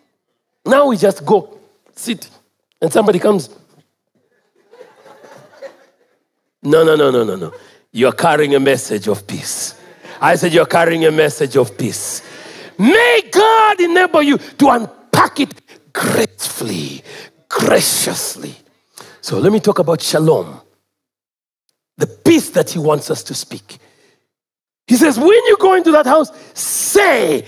[0.64, 1.58] Now we just go,
[1.94, 2.28] sit,
[2.82, 3.48] and somebody comes,
[6.62, 7.54] no, no, no, no, no, no.
[7.92, 9.80] You're carrying a message of peace.
[10.20, 12.22] I said, You're carrying a message of peace.
[12.76, 15.54] May God enable you to unpack it
[15.92, 17.02] gracefully,
[17.48, 18.56] graciously.
[19.20, 20.60] So let me talk about shalom,
[21.96, 23.78] the peace that He wants us to speak.
[24.86, 27.44] He says, When you go into that house, say,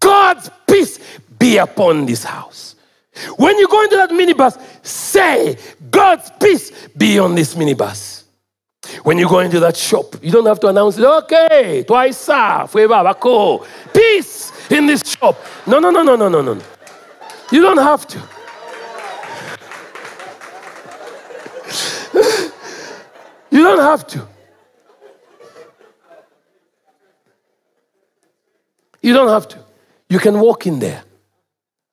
[0.00, 0.98] God's peace
[1.38, 2.74] be upon this house.
[3.36, 5.58] When you go into that minibus, say,
[5.90, 8.24] God's peace be on this minibus.
[9.02, 13.66] When you go into that shop, you don't have to announce it, okay, twice, bako,
[13.94, 15.36] peace in this shop.
[15.66, 16.60] No, no, no, no, no, no, no.
[17.52, 18.18] You don't have to.
[23.50, 24.26] you don't have to.
[29.02, 29.58] You don't have to.
[30.08, 31.02] You can walk in there.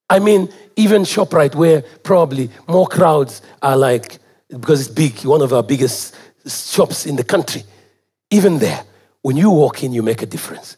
[0.10, 5.52] I mean, even ShopRite, where probably more crowds are like, because it's big, one of
[5.52, 6.16] our biggest
[6.48, 7.64] shops in the country,
[8.32, 8.84] even there,
[9.22, 10.78] when you walk in, you make a difference.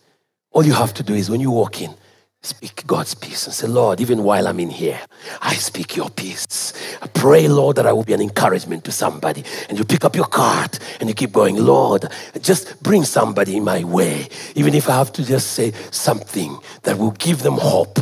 [0.52, 1.94] All you have to do is when you walk in,
[2.42, 5.00] speak God's peace and say, Lord, even while I'm in here,
[5.42, 6.74] I speak your peace.
[7.02, 9.44] I pray, Lord, that I will be an encouragement to somebody.
[9.68, 12.06] And you pick up your cart and you keep going, Lord,
[12.42, 14.30] just bring somebody in my way.
[14.56, 18.00] Even if I have to just say something that will give them hope,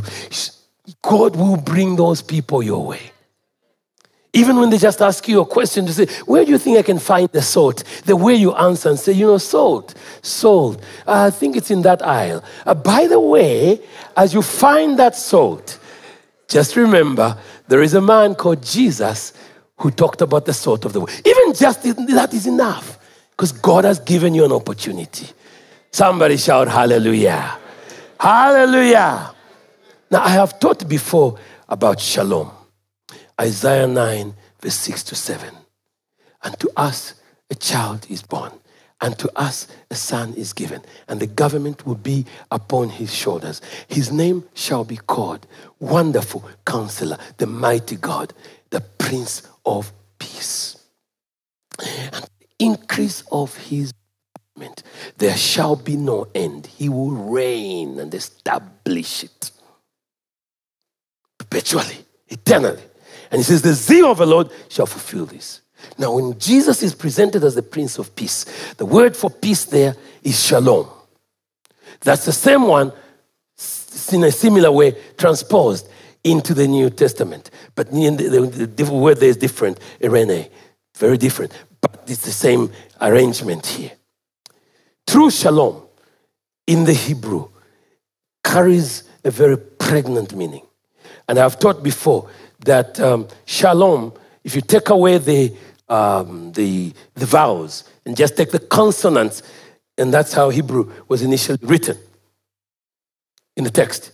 [1.01, 3.11] God will bring those people your way.
[4.37, 6.83] Even when they just ask you a question to say, Where do you think I
[6.83, 7.83] can find the salt?
[8.05, 10.79] The way you answer and say, You know, salt, salt.
[11.07, 12.43] Uh, I think it's in that aisle.
[12.63, 13.81] Uh, by the way,
[14.15, 15.79] as you find that salt,
[16.47, 17.35] just remember
[17.67, 19.33] there is a man called Jesus
[19.77, 21.11] who talked about the salt of the world.
[21.25, 22.99] Even just that is enough
[23.31, 25.29] because God has given you an opportunity.
[25.89, 27.57] Somebody shout hallelujah.
[28.19, 29.33] Hallelujah.
[30.11, 32.51] Now, I have taught before about shalom.
[33.39, 35.53] Isaiah 9, verse 6 to 7.
[36.43, 37.15] And to us
[37.49, 38.51] a child is born,
[39.01, 43.61] and to us a son is given, and the government will be upon his shoulders.
[43.87, 45.45] His name shall be called
[45.79, 48.33] Wonderful Counselor, the Mighty God,
[48.69, 50.83] the Prince of Peace.
[52.11, 52.27] And
[52.59, 53.93] increase of his
[54.55, 54.83] government,
[55.17, 56.65] there shall be no end.
[56.65, 59.51] He will reign and establish it
[61.37, 62.81] perpetually, eternally.
[63.31, 65.61] And he says, The zeal of the Lord shall fulfill this.
[65.97, 68.45] Now, when Jesus is presented as the Prince of Peace,
[68.77, 70.87] the word for peace there is shalom.
[72.01, 72.91] That's the same one
[74.11, 75.89] in a similar way transposed
[76.23, 77.49] into the New Testament.
[77.75, 80.49] But the, the, word there is different, eirene,
[80.97, 81.53] very different.
[81.81, 82.71] But it's the same
[83.01, 83.91] arrangement here.
[85.05, 85.83] True shalom
[86.65, 87.49] in the Hebrew
[88.43, 90.65] carries a very pregnant meaning.
[91.27, 92.29] And I've taught before
[92.65, 95.55] that um, shalom, if you take away the,
[95.89, 99.43] um, the, the vowels and just take the consonants,
[99.97, 101.97] and that's how Hebrew was initially written
[103.55, 104.11] in the text.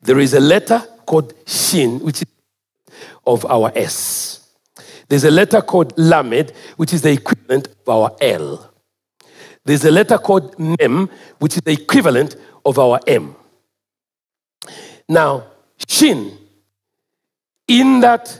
[0.00, 2.28] There is a letter called Shin, which is
[3.26, 4.48] of our S.
[5.08, 8.70] There's a letter called Lamed, which is the equivalent of our L.
[9.64, 13.36] There's a letter called Mem, which is the equivalent of our M.
[15.08, 15.44] Now,
[15.88, 16.36] Shin
[17.72, 18.38] in that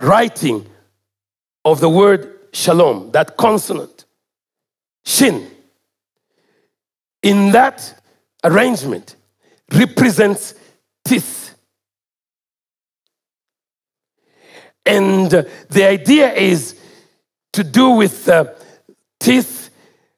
[0.00, 0.66] writing
[1.64, 4.04] of the word shalom, that consonant,
[5.04, 5.48] shin,
[7.22, 8.02] in that
[8.42, 9.14] arrangement
[9.72, 10.54] represents
[11.04, 11.54] teeth.
[14.84, 16.80] And the idea is
[17.52, 18.46] to do with uh,
[19.20, 19.70] teeth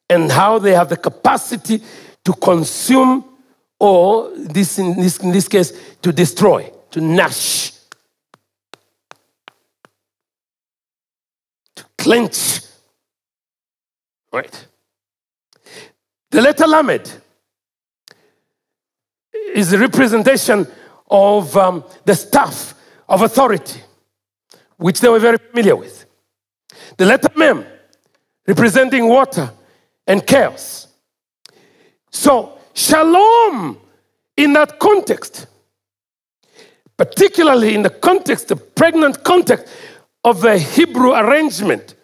[0.08, 1.82] and how they have the capacity
[2.24, 3.22] to consume
[3.78, 7.79] or this in this, in this case to destroy to gnash
[12.00, 12.60] clench
[14.32, 14.66] right.
[16.30, 17.12] The letter lamed
[19.54, 20.66] is a representation
[21.10, 22.74] of um, the staff
[23.08, 23.80] of authority
[24.76, 26.06] which they were very familiar with.
[26.96, 27.64] The letter mem
[28.46, 29.50] representing water
[30.06, 30.88] and chaos.
[32.10, 33.78] So Shalom
[34.36, 35.46] in that context,
[36.96, 39.66] particularly in the context, the pregnant context
[40.24, 41.94] of the Hebrew arrangement,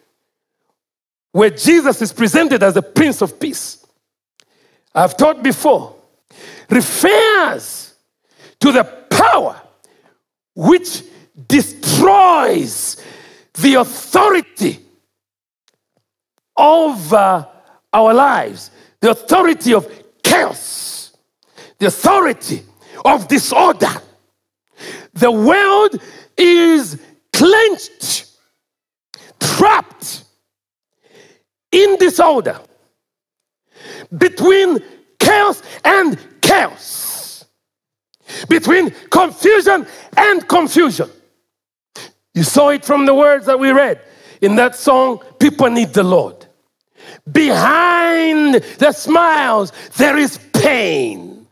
[1.32, 3.84] where Jesus is presented as the Prince of Peace.
[4.94, 5.94] I've taught before,
[6.70, 7.94] refers
[8.60, 9.60] to the power
[10.54, 11.02] which
[11.46, 12.96] destroys
[13.54, 14.86] the authority
[17.12, 17.44] uh,
[17.92, 19.90] our lives, the authority of
[20.22, 21.16] chaos,
[21.78, 22.62] the authority
[23.04, 23.92] of disorder.
[25.14, 26.00] The world
[26.36, 27.00] is
[27.36, 28.26] clenched,
[29.38, 30.24] trapped
[31.70, 32.58] in disorder
[34.16, 34.78] between
[35.18, 37.44] chaos and chaos,
[38.48, 41.10] between confusion and confusion.
[42.32, 44.00] You saw it from the words that we read
[44.40, 46.46] in that song, People Need the Lord.
[47.30, 51.46] Behind the smiles, there is pain.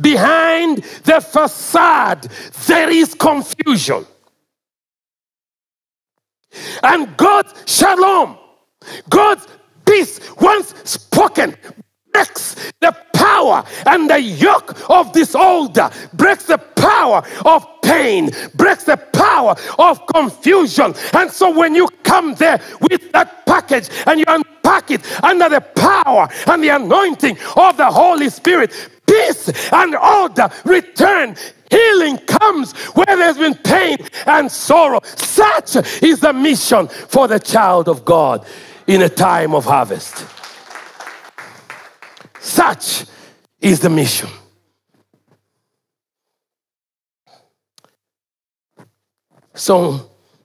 [0.00, 2.28] Behind the facade,
[2.66, 4.04] there is confusion.
[6.82, 8.38] And God's shalom,
[9.08, 9.46] God's
[9.86, 11.56] peace, once spoken,
[12.12, 18.96] breaks the power and the yoke of disorder, breaks the power of pain, breaks the
[18.96, 20.94] power of confusion.
[21.14, 25.60] And so when you come there with that package and you unpack it under the
[25.60, 28.72] power and the anointing of the Holy Spirit,
[29.06, 31.36] peace and order return.
[31.70, 33.96] Healing comes where there's been pain
[34.26, 35.00] and sorrow.
[35.16, 38.46] Such is the mission for the child of God
[38.86, 40.26] in a time of harvest.
[42.42, 43.06] Such
[43.60, 44.28] is the mission.
[49.54, 50.00] Song,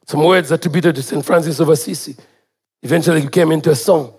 [0.05, 1.25] some words attributed to St.
[1.25, 2.15] Francis of Assisi
[2.83, 4.13] eventually came into a song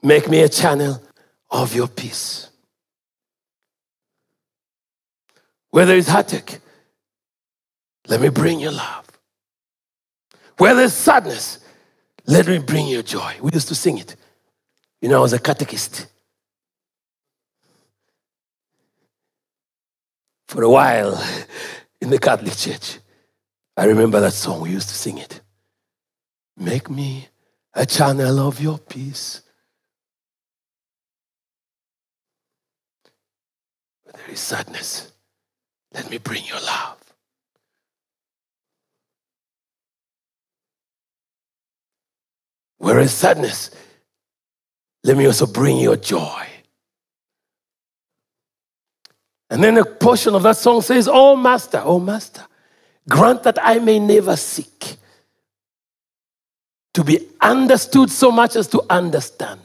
[0.00, 1.02] Make me a channel
[1.50, 2.50] of your peace.
[5.70, 6.60] Where there is heartache,
[8.06, 9.06] let me bring your love.
[10.58, 11.58] Where there's sadness,
[12.26, 13.34] let me bring your joy.
[13.42, 14.14] We used to sing it.
[15.00, 16.06] You know, I was a catechist.
[20.54, 21.20] For a while
[22.00, 23.00] in the Catholic Church.
[23.76, 25.40] I remember that song, we used to sing it.
[26.56, 27.26] Make me
[27.74, 29.40] a channel of your peace.
[34.04, 35.10] Where there is sadness,
[35.92, 36.98] let me bring your love.
[42.78, 43.72] Where is sadness,
[45.02, 46.53] let me also bring your joy.
[49.50, 52.42] And then a portion of that song says, Oh, Master, oh, Master,
[53.08, 54.96] grant that I may never seek
[56.94, 59.60] to be understood so much as to understand.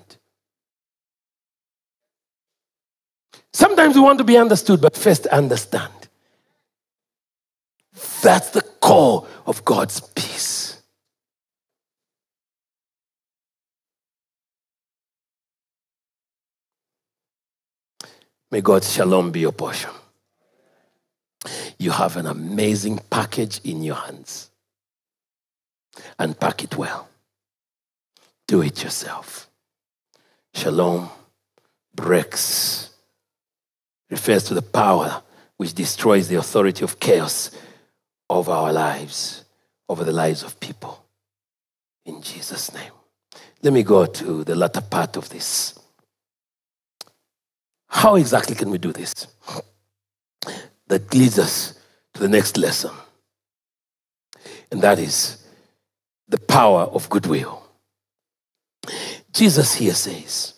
[3.53, 5.93] Sometimes we want to be understood, but first understand.
[8.21, 10.78] That's the core of God's peace.
[18.51, 19.91] May God's shalom be your portion.
[21.77, 24.49] You have an amazing package in your hands.
[26.17, 27.09] And pack it well.
[28.47, 29.49] Do it yourself.
[30.53, 31.09] Shalom
[31.95, 32.89] breaks,
[34.09, 35.21] refers to the power
[35.57, 37.51] which destroys the authority of chaos
[38.29, 39.43] over our lives,
[39.87, 41.03] over the lives of people.
[42.05, 42.91] In Jesus' name.
[43.61, 45.78] Let me go to the latter part of this.
[47.89, 49.27] How exactly can we do this?
[50.87, 51.79] That leads us
[52.13, 52.91] to the next lesson,
[54.71, 55.45] and that is
[56.27, 57.63] the power of goodwill.
[59.33, 60.53] Jesus here says,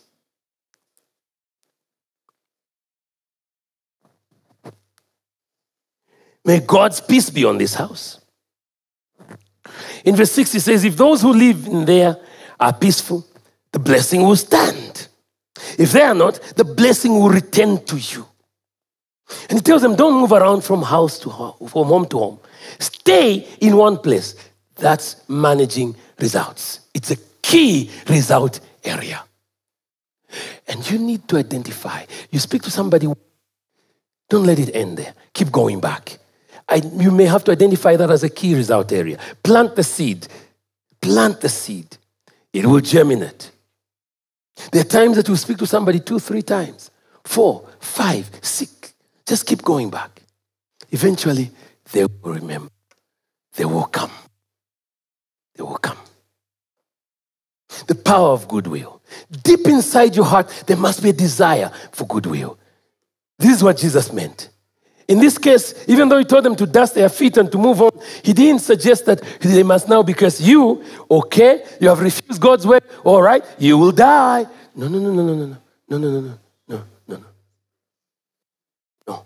[6.44, 8.20] May God's peace be on this house.
[10.04, 12.18] In verse 6, he says, If those who live in there
[12.60, 13.26] are peaceful,
[13.72, 15.08] the blessing will stand.
[15.78, 18.28] If they are not, the blessing will return to you.
[19.50, 22.40] And he tells them, don't move around from house to home, from home to home.
[22.80, 24.36] Stay in one place.
[24.76, 26.82] That's managing results.
[26.94, 29.24] It's a key result area.
[30.68, 32.06] And you need to identify.
[32.30, 33.08] You speak to somebody,
[34.30, 35.14] don't let it end there.
[35.34, 36.18] Keep going back.
[36.68, 39.18] I, you may have to identify that as a key result area.
[39.44, 40.28] Plant the seed.
[41.02, 41.98] Plant the seed.
[42.54, 43.52] It will germinate.
[44.72, 46.92] There are times that you speak to somebody two, three times,
[47.24, 48.94] four, five, six.
[49.26, 50.22] Just keep going back.
[50.92, 51.52] Eventually,
[51.92, 52.70] they will remember.
[53.56, 54.12] They will come.
[55.56, 55.98] They will come.
[57.88, 59.02] The power of goodwill.
[59.44, 62.58] Deep inside your heart, there must be a desire for goodwill.
[63.40, 64.50] This is what Jesus meant.
[65.12, 67.82] In this case, even though he told them to dust their feet and to move
[67.82, 67.92] on,
[68.24, 72.82] he didn't suggest that they must now, because you, okay, you have refused God's word,
[73.04, 74.46] all right, you will die.
[74.74, 75.58] No, no, no, no, no, no,
[75.90, 76.38] no, no, no, no,
[76.70, 77.26] no, no, no.
[79.06, 79.26] No.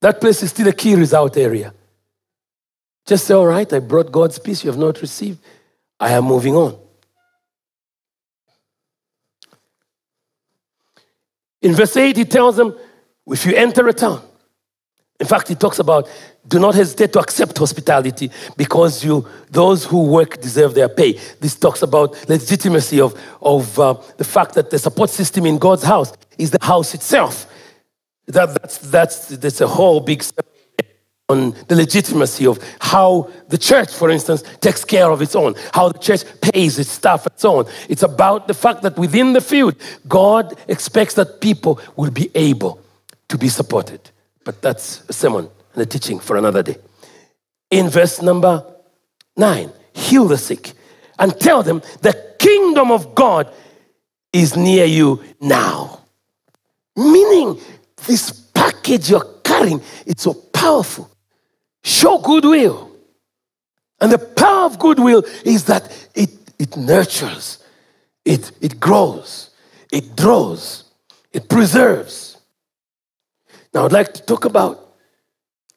[0.00, 1.74] That place is still a key result area.
[3.04, 5.40] Just say, all right, I brought God's peace you have not received.
[5.98, 6.78] I am moving on.
[11.60, 12.78] In verse 8, he tells them,
[13.26, 14.22] if you enter a town,
[15.20, 16.08] in fact, he talks about
[16.48, 21.12] do not hesitate to accept hospitality because you, those who work deserve their pay.
[21.38, 25.84] This talks about legitimacy of, of uh, the fact that the support system in God's
[25.84, 27.46] house is the house itself.
[28.26, 30.24] That, that's, that's, that's a whole big
[31.28, 35.88] on the legitimacy of how the church, for instance, takes care of its own, how
[35.88, 37.66] the church pays its staff and so on.
[37.88, 39.76] It's about the fact that within the field,
[40.08, 42.81] God expects that people will be able
[43.32, 44.10] to be supported.
[44.44, 46.76] But that's a sermon and a teaching for another day.
[47.70, 48.62] In verse number
[49.34, 50.72] nine, heal the sick
[51.18, 53.50] and tell them the kingdom of God
[54.34, 56.00] is near you now.
[56.94, 57.58] Meaning,
[58.06, 61.10] this package you're carrying, it's so powerful.
[61.82, 62.90] Show goodwill.
[63.98, 66.28] And the power of goodwill is that it,
[66.58, 67.64] it nurtures,
[68.26, 69.48] it, it grows,
[69.90, 70.84] it draws,
[71.32, 72.31] it preserves.
[73.74, 74.96] Now, I'd like to talk about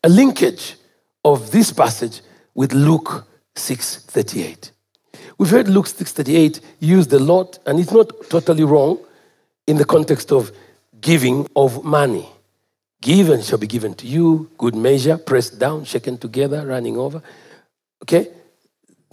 [0.04, 0.76] a linkage
[1.24, 2.22] of this passage
[2.54, 3.26] with Luke
[3.56, 4.72] 6:38.
[5.38, 9.00] We've heard Luke 6:38 used a lot, and it's not totally wrong
[9.66, 10.52] in the context of
[11.00, 12.30] giving of money.
[13.02, 17.22] Give and shall be given to you, good measure, pressed down, shaken together, running over.
[18.02, 18.28] Okay?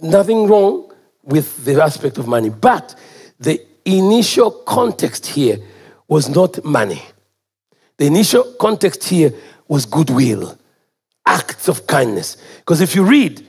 [0.01, 0.91] Nothing wrong
[1.23, 2.95] with the aspect of money, but
[3.39, 5.59] the initial context here
[6.07, 7.01] was not money.
[7.97, 9.33] The initial context here
[9.67, 10.57] was goodwill,
[11.25, 12.37] acts of kindness.
[12.57, 13.45] Because if you read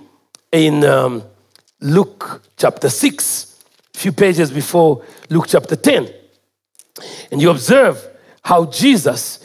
[0.53, 1.23] in um,
[1.81, 3.61] Luke chapter 6,
[3.95, 6.09] a few pages before Luke chapter 10,
[7.31, 8.07] and you observe
[8.43, 9.41] how Jesus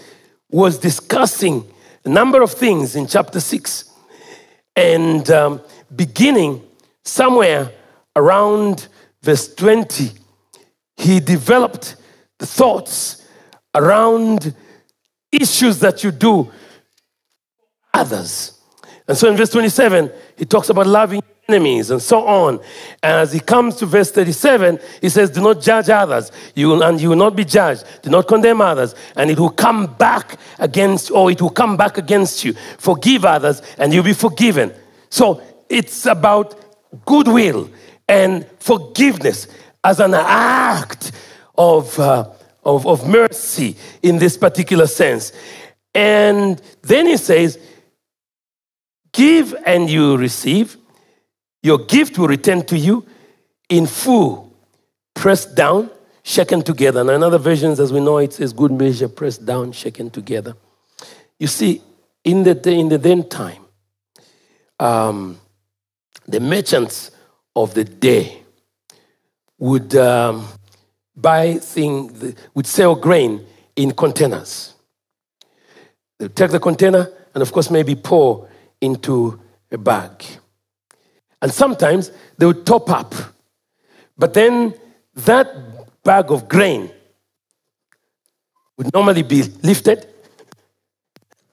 [0.51, 1.65] was discussing
[2.05, 3.85] a number of things in chapter 6,
[4.75, 5.61] and um,
[5.95, 6.61] beginning
[7.03, 7.71] somewhere
[8.15, 8.87] around
[9.21, 10.11] verse 20,
[10.97, 11.95] he developed
[12.37, 13.25] the thoughts
[13.75, 14.55] around
[15.31, 16.51] issues that you do
[17.93, 18.59] others.
[19.07, 22.59] And so in verse 27, he talks about loving enemies and so on.
[23.01, 26.83] And as he comes to verse 37, he says, Do not judge others, you will,
[26.83, 27.83] and you will not be judged.
[28.03, 31.97] Do not condemn others, and it will come back against, or it will come back
[31.97, 32.53] against you.
[32.77, 34.71] Forgive others, and you'll be forgiven.
[35.09, 36.55] So it's about
[37.05, 37.69] goodwill
[38.07, 39.47] and forgiveness
[39.83, 41.11] as an act
[41.57, 41.99] of.
[41.99, 42.29] Uh,
[42.63, 45.31] of, of mercy in this particular sense.
[45.93, 47.59] And then he says,
[49.11, 50.77] Give and you receive.
[51.63, 53.05] Your gift will return to you
[53.67, 54.53] in full,
[55.13, 55.89] pressed down,
[56.23, 57.01] shaken together.
[57.01, 60.55] And other versions, as we know, it says good measure, pressed down, shaken together.
[61.37, 61.81] You see,
[62.23, 63.65] in the, in the then time,
[64.79, 65.39] um,
[66.27, 67.11] the merchants
[67.55, 68.43] of the day
[69.57, 70.47] would um,
[71.21, 73.45] buy thing, would sell grain
[73.75, 74.73] in containers.
[76.17, 78.49] They take the container and, of course, maybe pour
[78.81, 79.39] into
[79.71, 80.23] a bag.
[81.41, 83.13] And sometimes they would top up.
[84.17, 84.73] But then
[85.15, 86.91] that bag of grain
[88.77, 90.07] would normally be lifted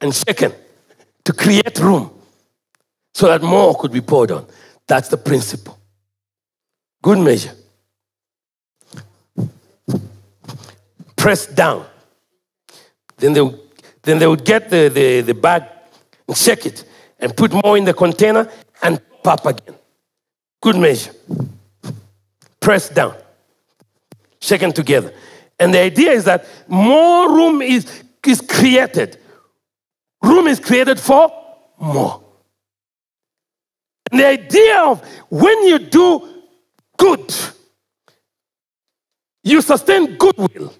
[0.01, 0.53] and shaken
[1.25, 2.11] to create room
[3.15, 4.47] so that more could be poured on.
[4.87, 5.79] That's the principle.
[7.03, 7.53] Good measure
[11.27, 11.85] pressed down.
[13.17, 13.51] Then they,
[14.03, 15.65] then they would get the, the, the bag
[16.29, 16.85] and check it
[17.19, 18.49] and put more in the container
[18.81, 19.75] and pop again.
[20.63, 21.11] Good measure.
[22.61, 23.17] Pressed down.
[24.41, 25.13] Shaken together.
[25.59, 29.19] And the idea is that more room is, is created.
[30.23, 31.33] Room is created for
[31.77, 32.23] more.
[34.13, 36.45] And the idea of when you do
[36.97, 37.35] good,
[39.43, 40.73] you sustain goodwill,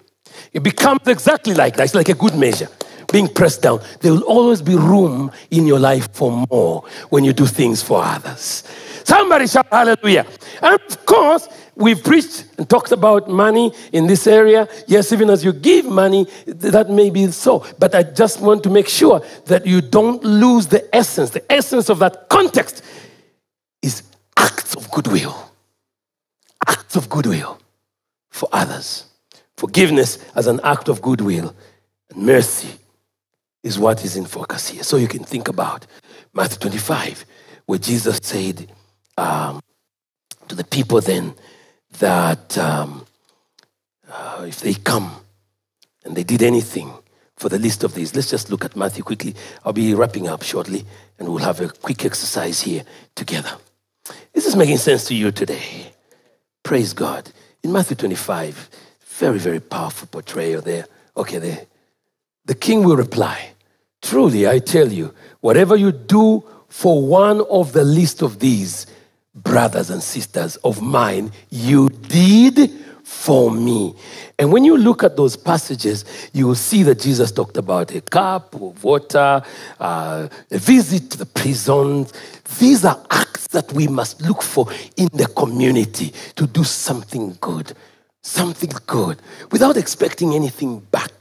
[0.53, 1.83] it becomes exactly like that.
[1.83, 2.69] It's like a good measure
[3.11, 3.81] being pressed down.
[4.01, 8.03] There will always be room in your life for more when you do things for
[8.03, 8.63] others.
[9.03, 10.25] Somebody shout hallelujah.
[10.61, 14.67] And of course, we've preached and talked about money in this area.
[14.87, 17.65] Yes, even as you give money, that may be so.
[17.79, 21.29] But I just want to make sure that you don't lose the essence.
[21.29, 22.83] The essence of that context
[23.81, 24.03] is
[24.35, 25.51] acts of goodwill.
[26.67, 27.59] Acts of goodwill
[28.29, 29.06] for others.
[29.57, 31.55] Forgiveness as an act of goodwill
[32.09, 32.69] and mercy
[33.63, 34.83] is what is in focus here.
[34.83, 35.85] So you can think about
[36.33, 37.25] Matthew 25,
[37.65, 38.71] where Jesus said,
[39.17, 39.59] um,
[40.47, 41.33] to the people then
[41.99, 43.05] that um,
[44.09, 45.11] uh, if they come
[46.05, 46.93] and they did anything
[47.35, 49.35] for the list of these, let's just look at Matthew quickly.
[49.65, 50.85] I'll be wrapping up shortly
[51.17, 52.83] and we'll have a quick exercise here
[53.15, 53.57] together.
[54.33, 55.91] Is this making sense to you today?
[56.63, 57.31] Praise God.
[57.63, 58.69] In Matthew 25,
[59.17, 60.85] very, very powerful portrayal there.
[61.15, 61.65] Okay, there.
[62.45, 63.51] The king will reply,
[64.01, 68.85] Truly, I tell you, whatever you do for one of the least of these,
[69.33, 72.71] brothers and sisters of mine, you did
[73.03, 73.95] for me.
[74.37, 78.01] And when you look at those passages, you will see that Jesus talked about a
[78.01, 79.41] cup of water,
[79.79, 82.05] uh, a visit to the prison.
[82.59, 87.73] These are acts that we must look for in the community to do something good,
[88.27, 89.21] something good,
[89.51, 91.11] without expecting anything back.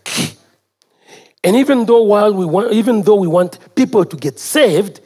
[1.44, 5.00] And even though while we want, even though we want people to get saved,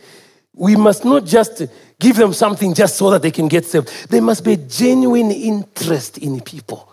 [0.54, 1.62] we must not just
[1.98, 3.88] give them something just so that they can get saved.
[4.08, 6.90] There must be genuine interest in people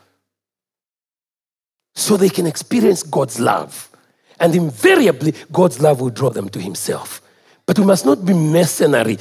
[1.96, 3.90] so they can experience God's love.
[4.40, 7.22] And invariably, God's love will draw them to Himself.
[7.66, 9.18] But we must not be mercenary,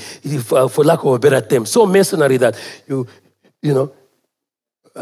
[0.51, 2.57] uh, for lack of a better term, so mercenary that
[2.87, 3.07] you,
[3.62, 3.93] you know,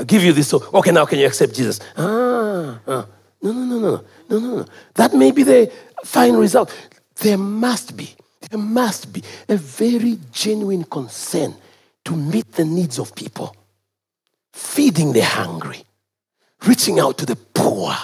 [0.02, 0.48] give you this.
[0.48, 1.78] So, okay, now can you accept Jesus?
[1.96, 3.06] Ah, ah.
[3.42, 4.66] No, no, no, no, no, no, no.
[4.94, 5.70] That may be the
[6.04, 6.74] final result.
[7.16, 8.16] There must be
[8.50, 11.54] there must be a very genuine concern
[12.04, 13.56] to meet the needs of people,
[14.52, 15.84] feeding the hungry,
[16.66, 17.94] reaching out to the poor,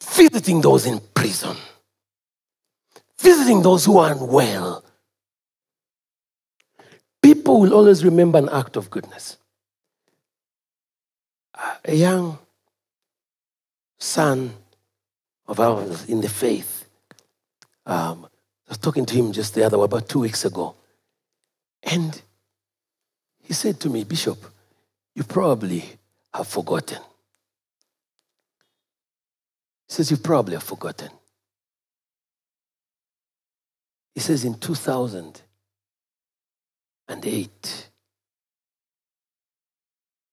[0.00, 1.56] visiting those in prison,
[3.18, 4.84] visiting those who are unwell.
[7.48, 9.38] People will always remember an act of goodness.
[11.82, 12.38] A young
[13.98, 14.52] son
[15.46, 16.86] of ours in the faith.
[17.86, 18.26] Um,
[18.66, 20.74] I was talking to him just the other about two weeks ago.
[21.82, 22.20] And
[23.44, 24.44] he said to me, Bishop,
[25.14, 25.86] you probably
[26.34, 27.00] have forgotten.
[29.86, 31.08] He says, You probably have forgotten.
[34.14, 34.58] He says, In
[37.08, 37.90] 2008,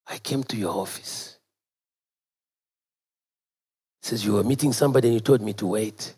[0.08, 1.36] I came to your office
[4.06, 6.16] says, You were meeting somebody and you told me to wait.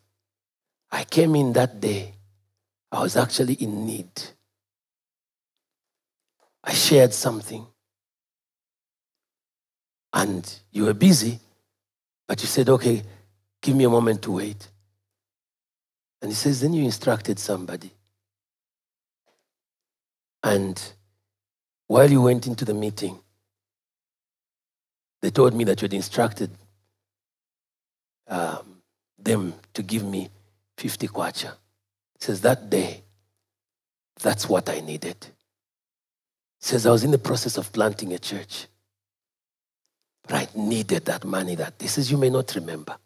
[0.91, 2.14] I came in that day.
[2.91, 4.12] I was actually in need.
[6.64, 7.66] I shared something.
[10.14, 11.39] And you were busy,
[12.28, 13.03] but you said, Okay,
[13.62, 14.68] give me a moment to wait.
[16.22, 17.91] And he says, Then you instructed somebody.
[20.43, 20.81] And
[21.88, 23.19] while you went into the meeting,
[25.21, 26.51] they told me that you had instructed
[28.27, 28.81] um,
[29.17, 30.29] them to give me
[30.77, 31.51] 50 kwacha.
[32.19, 33.03] He says, that day,
[34.21, 35.17] that's what I needed.
[36.59, 38.67] He says, I was in the process of planting a church.
[40.23, 42.97] But I needed that money that this is, you may not remember.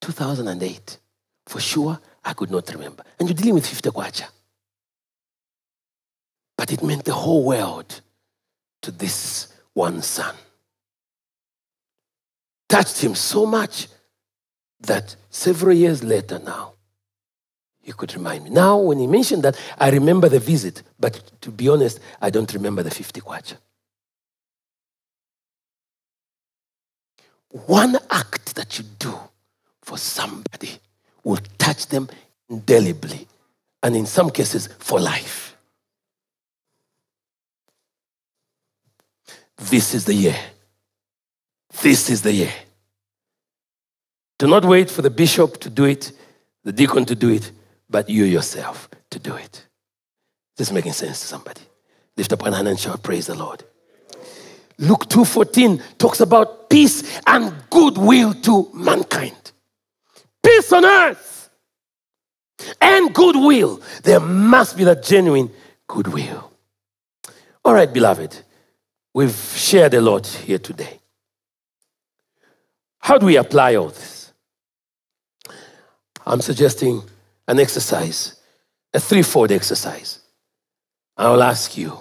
[0.00, 0.98] 2008.
[1.46, 1.98] For sure,
[2.28, 3.02] I could not remember.
[3.18, 4.28] And you're dealing with 50 kwacha.
[6.58, 8.02] But it meant the whole world
[8.82, 10.34] to this one son
[12.68, 13.88] touched him so much
[14.80, 16.74] that several years later now,
[17.80, 18.50] he could remind me.
[18.50, 22.52] Now, when he mentioned that, I remember the visit, but to be honest, I don't
[22.52, 23.56] remember the 50 kwacha.
[27.48, 29.18] One act that you do
[29.80, 30.78] for somebody
[31.24, 32.08] will touch them
[32.48, 33.26] indelibly,
[33.82, 35.56] and in some cases, for life.
[39.56, 40.36] This is the year
[41.82, 42.52] this is the year.
[44.38, 46.12] Do not wait for the bishop to do it,
[46.64, 47.50] the deacon to do it,
[47.90, 49.66] but you yourself to do it.
[50.56, 51.60] This is making sense to somebody.
[52.16, 53.64] Lift up one hand and shout, Praise the Lord.
[54.78, 59.47] Luke 2:14 talks about peace and goodwill to mankind.
[60.42, 61.50] Peace on earth
[62.80, 63.80] and goodwill.
[64.02, 65.50] There must be that genuine
[65.86, 66.52] goodwill.
[67.64, 68.36] All right, beloved,
[69.14, 71.00] we've shared a lot here today.
[73.00, 74.32] How do we apply all this?
[76.26, 77.02] I'm suggesting
[77.46, 78.40] an exercise,
[78.92, 80.20] a threefold exercise.
[81.16, 81.98] I'll ask you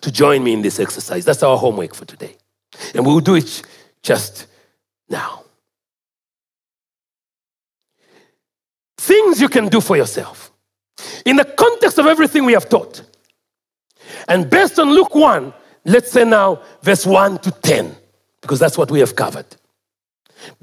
[0.00, 1.24] to join me in this exercise.
[1.24, 2.36] That's our homework for today.
[2.94, 3.62] And we'll do it
[4.02, 4.46] just
[5.08, 5.43] now.
[9.04, 10.50] Things you can do for yourself.
[11.26, 13.02] In the context of everything we have taught,
[14.28, 15.52] and based on Luke 1,
[15.84, 17.94] let's say now verse 1 to 10,
[18.40, 19.44] because that's what we have covered.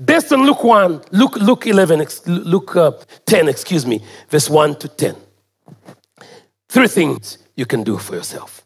[0.04, 2.94] Based on Luke 1, Luke, Luke 11, Luke uh,
[3.28, 5.16] 10, excuse me, verse 1 to 10.
[6.68, 8.66] Three things you can do for yourself.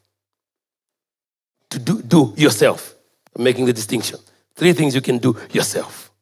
[1.71, 2.95] To do, do yourself.
[3.35, 4.19] I'm making the distinction.
[4.55, 6.13] Three things you can do yourself.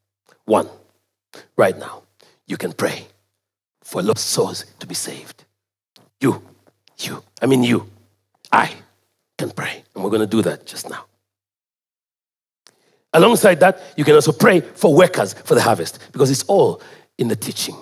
[0.46, 0.68] One,
[1.56, 2.02] right now,
[2.48, 3.06] you can pray
[3.84, 5.46] for lost souls to be saved.
[6.20, 6.42] You,
[7.00, 7.90] you, I mean you,
[8.52, 8.72] I
[9.38, 9.84] can pray.
[9.94, 11.06] And we're going to do that just now.
[13.14, 16.82] Alongside that, you can also pray for workers for the harvest because it's all
[17.18, 17.76] in the teaching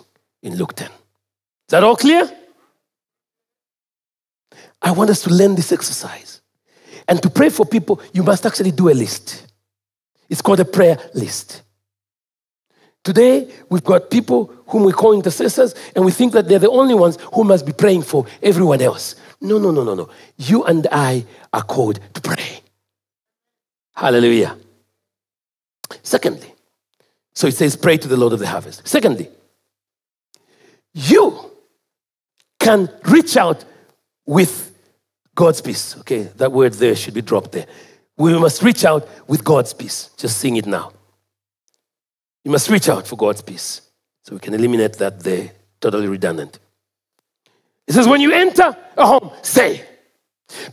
[0.44, 0.88] in Luke 10.
[0.88, 0.94] Is
[1.70, 2.30] that all clear?
[4.82, 6.42] I want us to learn this exercise.
[7.08, 9.48] And to pray for people, you must actually do a list.
[10.30, 11.64] It's called a prayer list.
[13.04, 16.94] Today, we've got people whom we call intercessors, and we think that they're the only
[16.94, 19.16] ones who must be praying for everyone else.
[19.42, 20.10] No, no, no, no, no.
[20.38, 22.62] You and I are called to pray.
[23.96, 24.56] Hallelujah.
[26.04, 26.54] Secondly,
[27.34, 28.88] so it says, pray to the Lord of the harvest.
[28.88, 29.30] Secondly,
[30.94, 31.52] you
[32.60, 33.66] can reach out
[34.26, 34.78] with
[35.34, 35.98] God's peace.
[36.00, 37.66] Okay, that word there should be dropped there.
[38.18, 40.12] We must reach out with God's peace.
[40.18, 40.92] Just sing it now.
[42.44, 43.82] You must reach out for God's peace.
[44.24, 46.60] So we can eliminate that there, totally redundant.
[47.88, 49.84] It says, when you enter a home, say,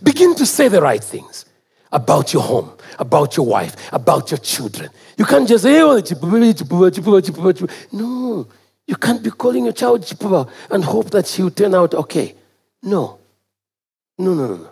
[0.03, 1.45] begin to say the right things
[1.91, 4.91] about your home, about your wife, about your children.
[5.17, 6.01] You can't just say, oh,
[7.93, 8.47] no,
[8.87, 10.05] you can't be calling your child
[10.71, 12.35] and hope that she will turn out okay.
[12.83, 13.19] No.
[14.19, 14.71] No, no, no, no.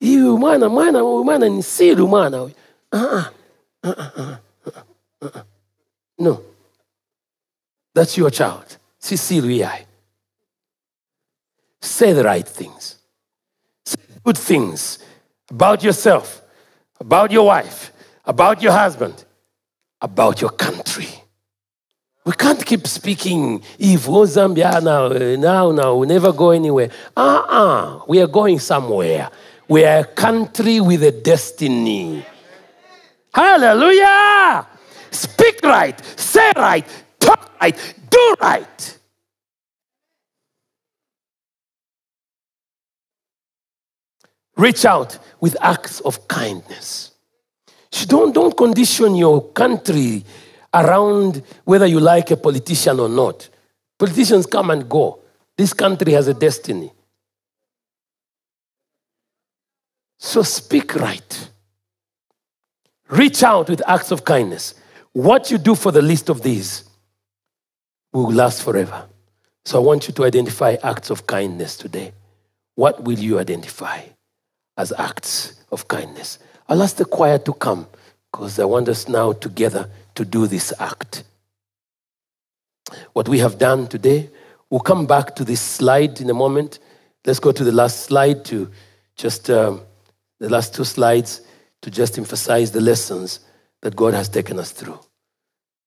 [0.00, 2.42] You mwana mwana mwana ni siri mwana.
[2.42, 2.52] Uh-uh.
[2.92, 3.30] Ah,
[3.82, 3.94] uh-uh.
[3.98, 4.38] Ah, ah,
[6.18, 6.42] No.
[7.94, 8.78] That's your child.
[9.00, 9.84] Sisilu
[11.80, 12.96] Say the right things.
[13.84, 14.98] Say good things
[15.50, 16.42] about yourself,
[16.98, 17.92] about your wife,
[18.24, 19.24] about your husband,
[20.00, 21.08] about your country.
[22.24, 26.90] We can't keep speaking evil Zambia now, now, now, we never go anywhere.
[27.14, 29.30] Uh-uh, we are going somewhere.
[29.68, 32.24] We are a country with a destiny.
[33.34, 34.66] Hallelujah!
[35.14, 36.86] Speak right, say right,
[37.20, 38.98] talk right, do right.
[44.56, 47.12] Reach out with acts of kindness.
[48.06, 50.24] Don't, don't condition your country
[50.72, 53.48] around whether you like a politician or not.
[53.98, 55.20] Politicians come and go.
[55.56, 56.92] This country has a destiny.
[60.18, 61.50] So speak right.
[63.08, 64.74] Reach out with acts of kindness.
[65.14, 66.82] What you do for the least of these
[68.12, 69.06] will last forever.
[69.64, 72.12] So I want you to identify acts of kindness today.
[72.74, 74.02] What will you identify
[74.76, 76.40] as acts of kindness?
[76.68, 77.86] I'll ask the choir to come
[78.32, 81.22] because I want us now together to do this act.
[83.12, 84.30] What we have done today,
[84.68, 86.80] we'll come back to this slide in a moment.
[87.24, 88.68] Let's go to the last slide to
[89.14, 89.80] just um,
[90.40, 91.40] the last two slides
[91.82, 93.38] to just emphasize the lessons
[93.84, 94.98] that God has taken us through.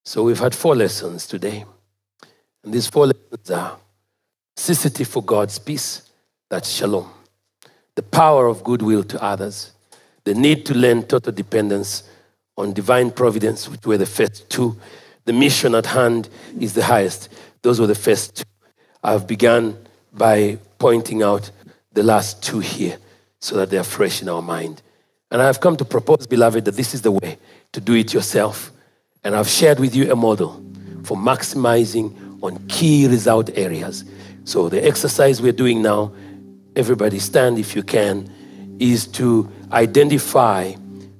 [0.05, 1.65] So we've had four lessons today.
[2.63, 3.79] And these four lessons are
[4.55, 6.03] necessity for God's peace,
[6.47, 7.09] that's shalom,
[7.95, 9.71] the power of goodwill to others,
[10.25, 12.03] the need to learn total dependence
[12.55, 14.77] on divine providence, which were the first two.
[15.25, 16.29] The mission at hand
[16.59, 17.29] is the highest.
[17.63, 18.43] Those were the first two.
[19.03, 19.75] I've begun
[20.13, 21.49] by pointing out
[21.93, 22.99] the last two here
[23.41, 24.83] so that they are fresh in our mind.
[25.31, 27.37] And I have come to propose, beloved, that this is the way
[27.73, 28.71] to do it yourself.
[29.23, 30.63] And I've shared with you a model
[31.03, 34.05] for maximizing on key result areas.
[34.45, 36.13] So the exercise we're doing now,
[36.75, 38.31] everybody stand if you can,
[38.79, 40.73] is to identify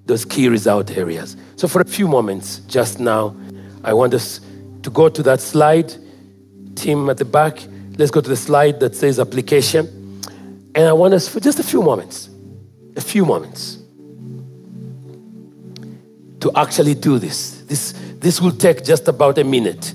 [0.06, 1.36] those key result areas.
[1.56, 3.36] So, for a few moments just now,
[3.84, 4.40] I want us
[4.84, 5.94] to go to that slide.
[6.76, 7.62] Team at the back,
[7.98, 9.88] let's go to the slide that says application.
[10.76, 12.30] And I want us for just a few moments,
[12.96, 13.77] a few moments,
[16.48, 17.62] to actually do this.
[17.64, 19.94] This, this will take just about a minute.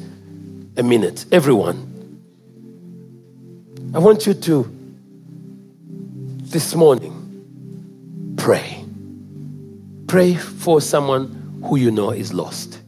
[0.77, 1.25] A minute.
[1.33, 1.89] Everyone.
[3.95, 4.71] I want you to,
[6.43, 8.85] this morning, pray.
[10.07, 12.81] Pray for someone who you know is lost.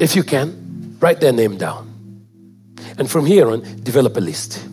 [0.00, 1.86] If you can, write their name down.
[2.98, 4.66] And from here on, develop a list.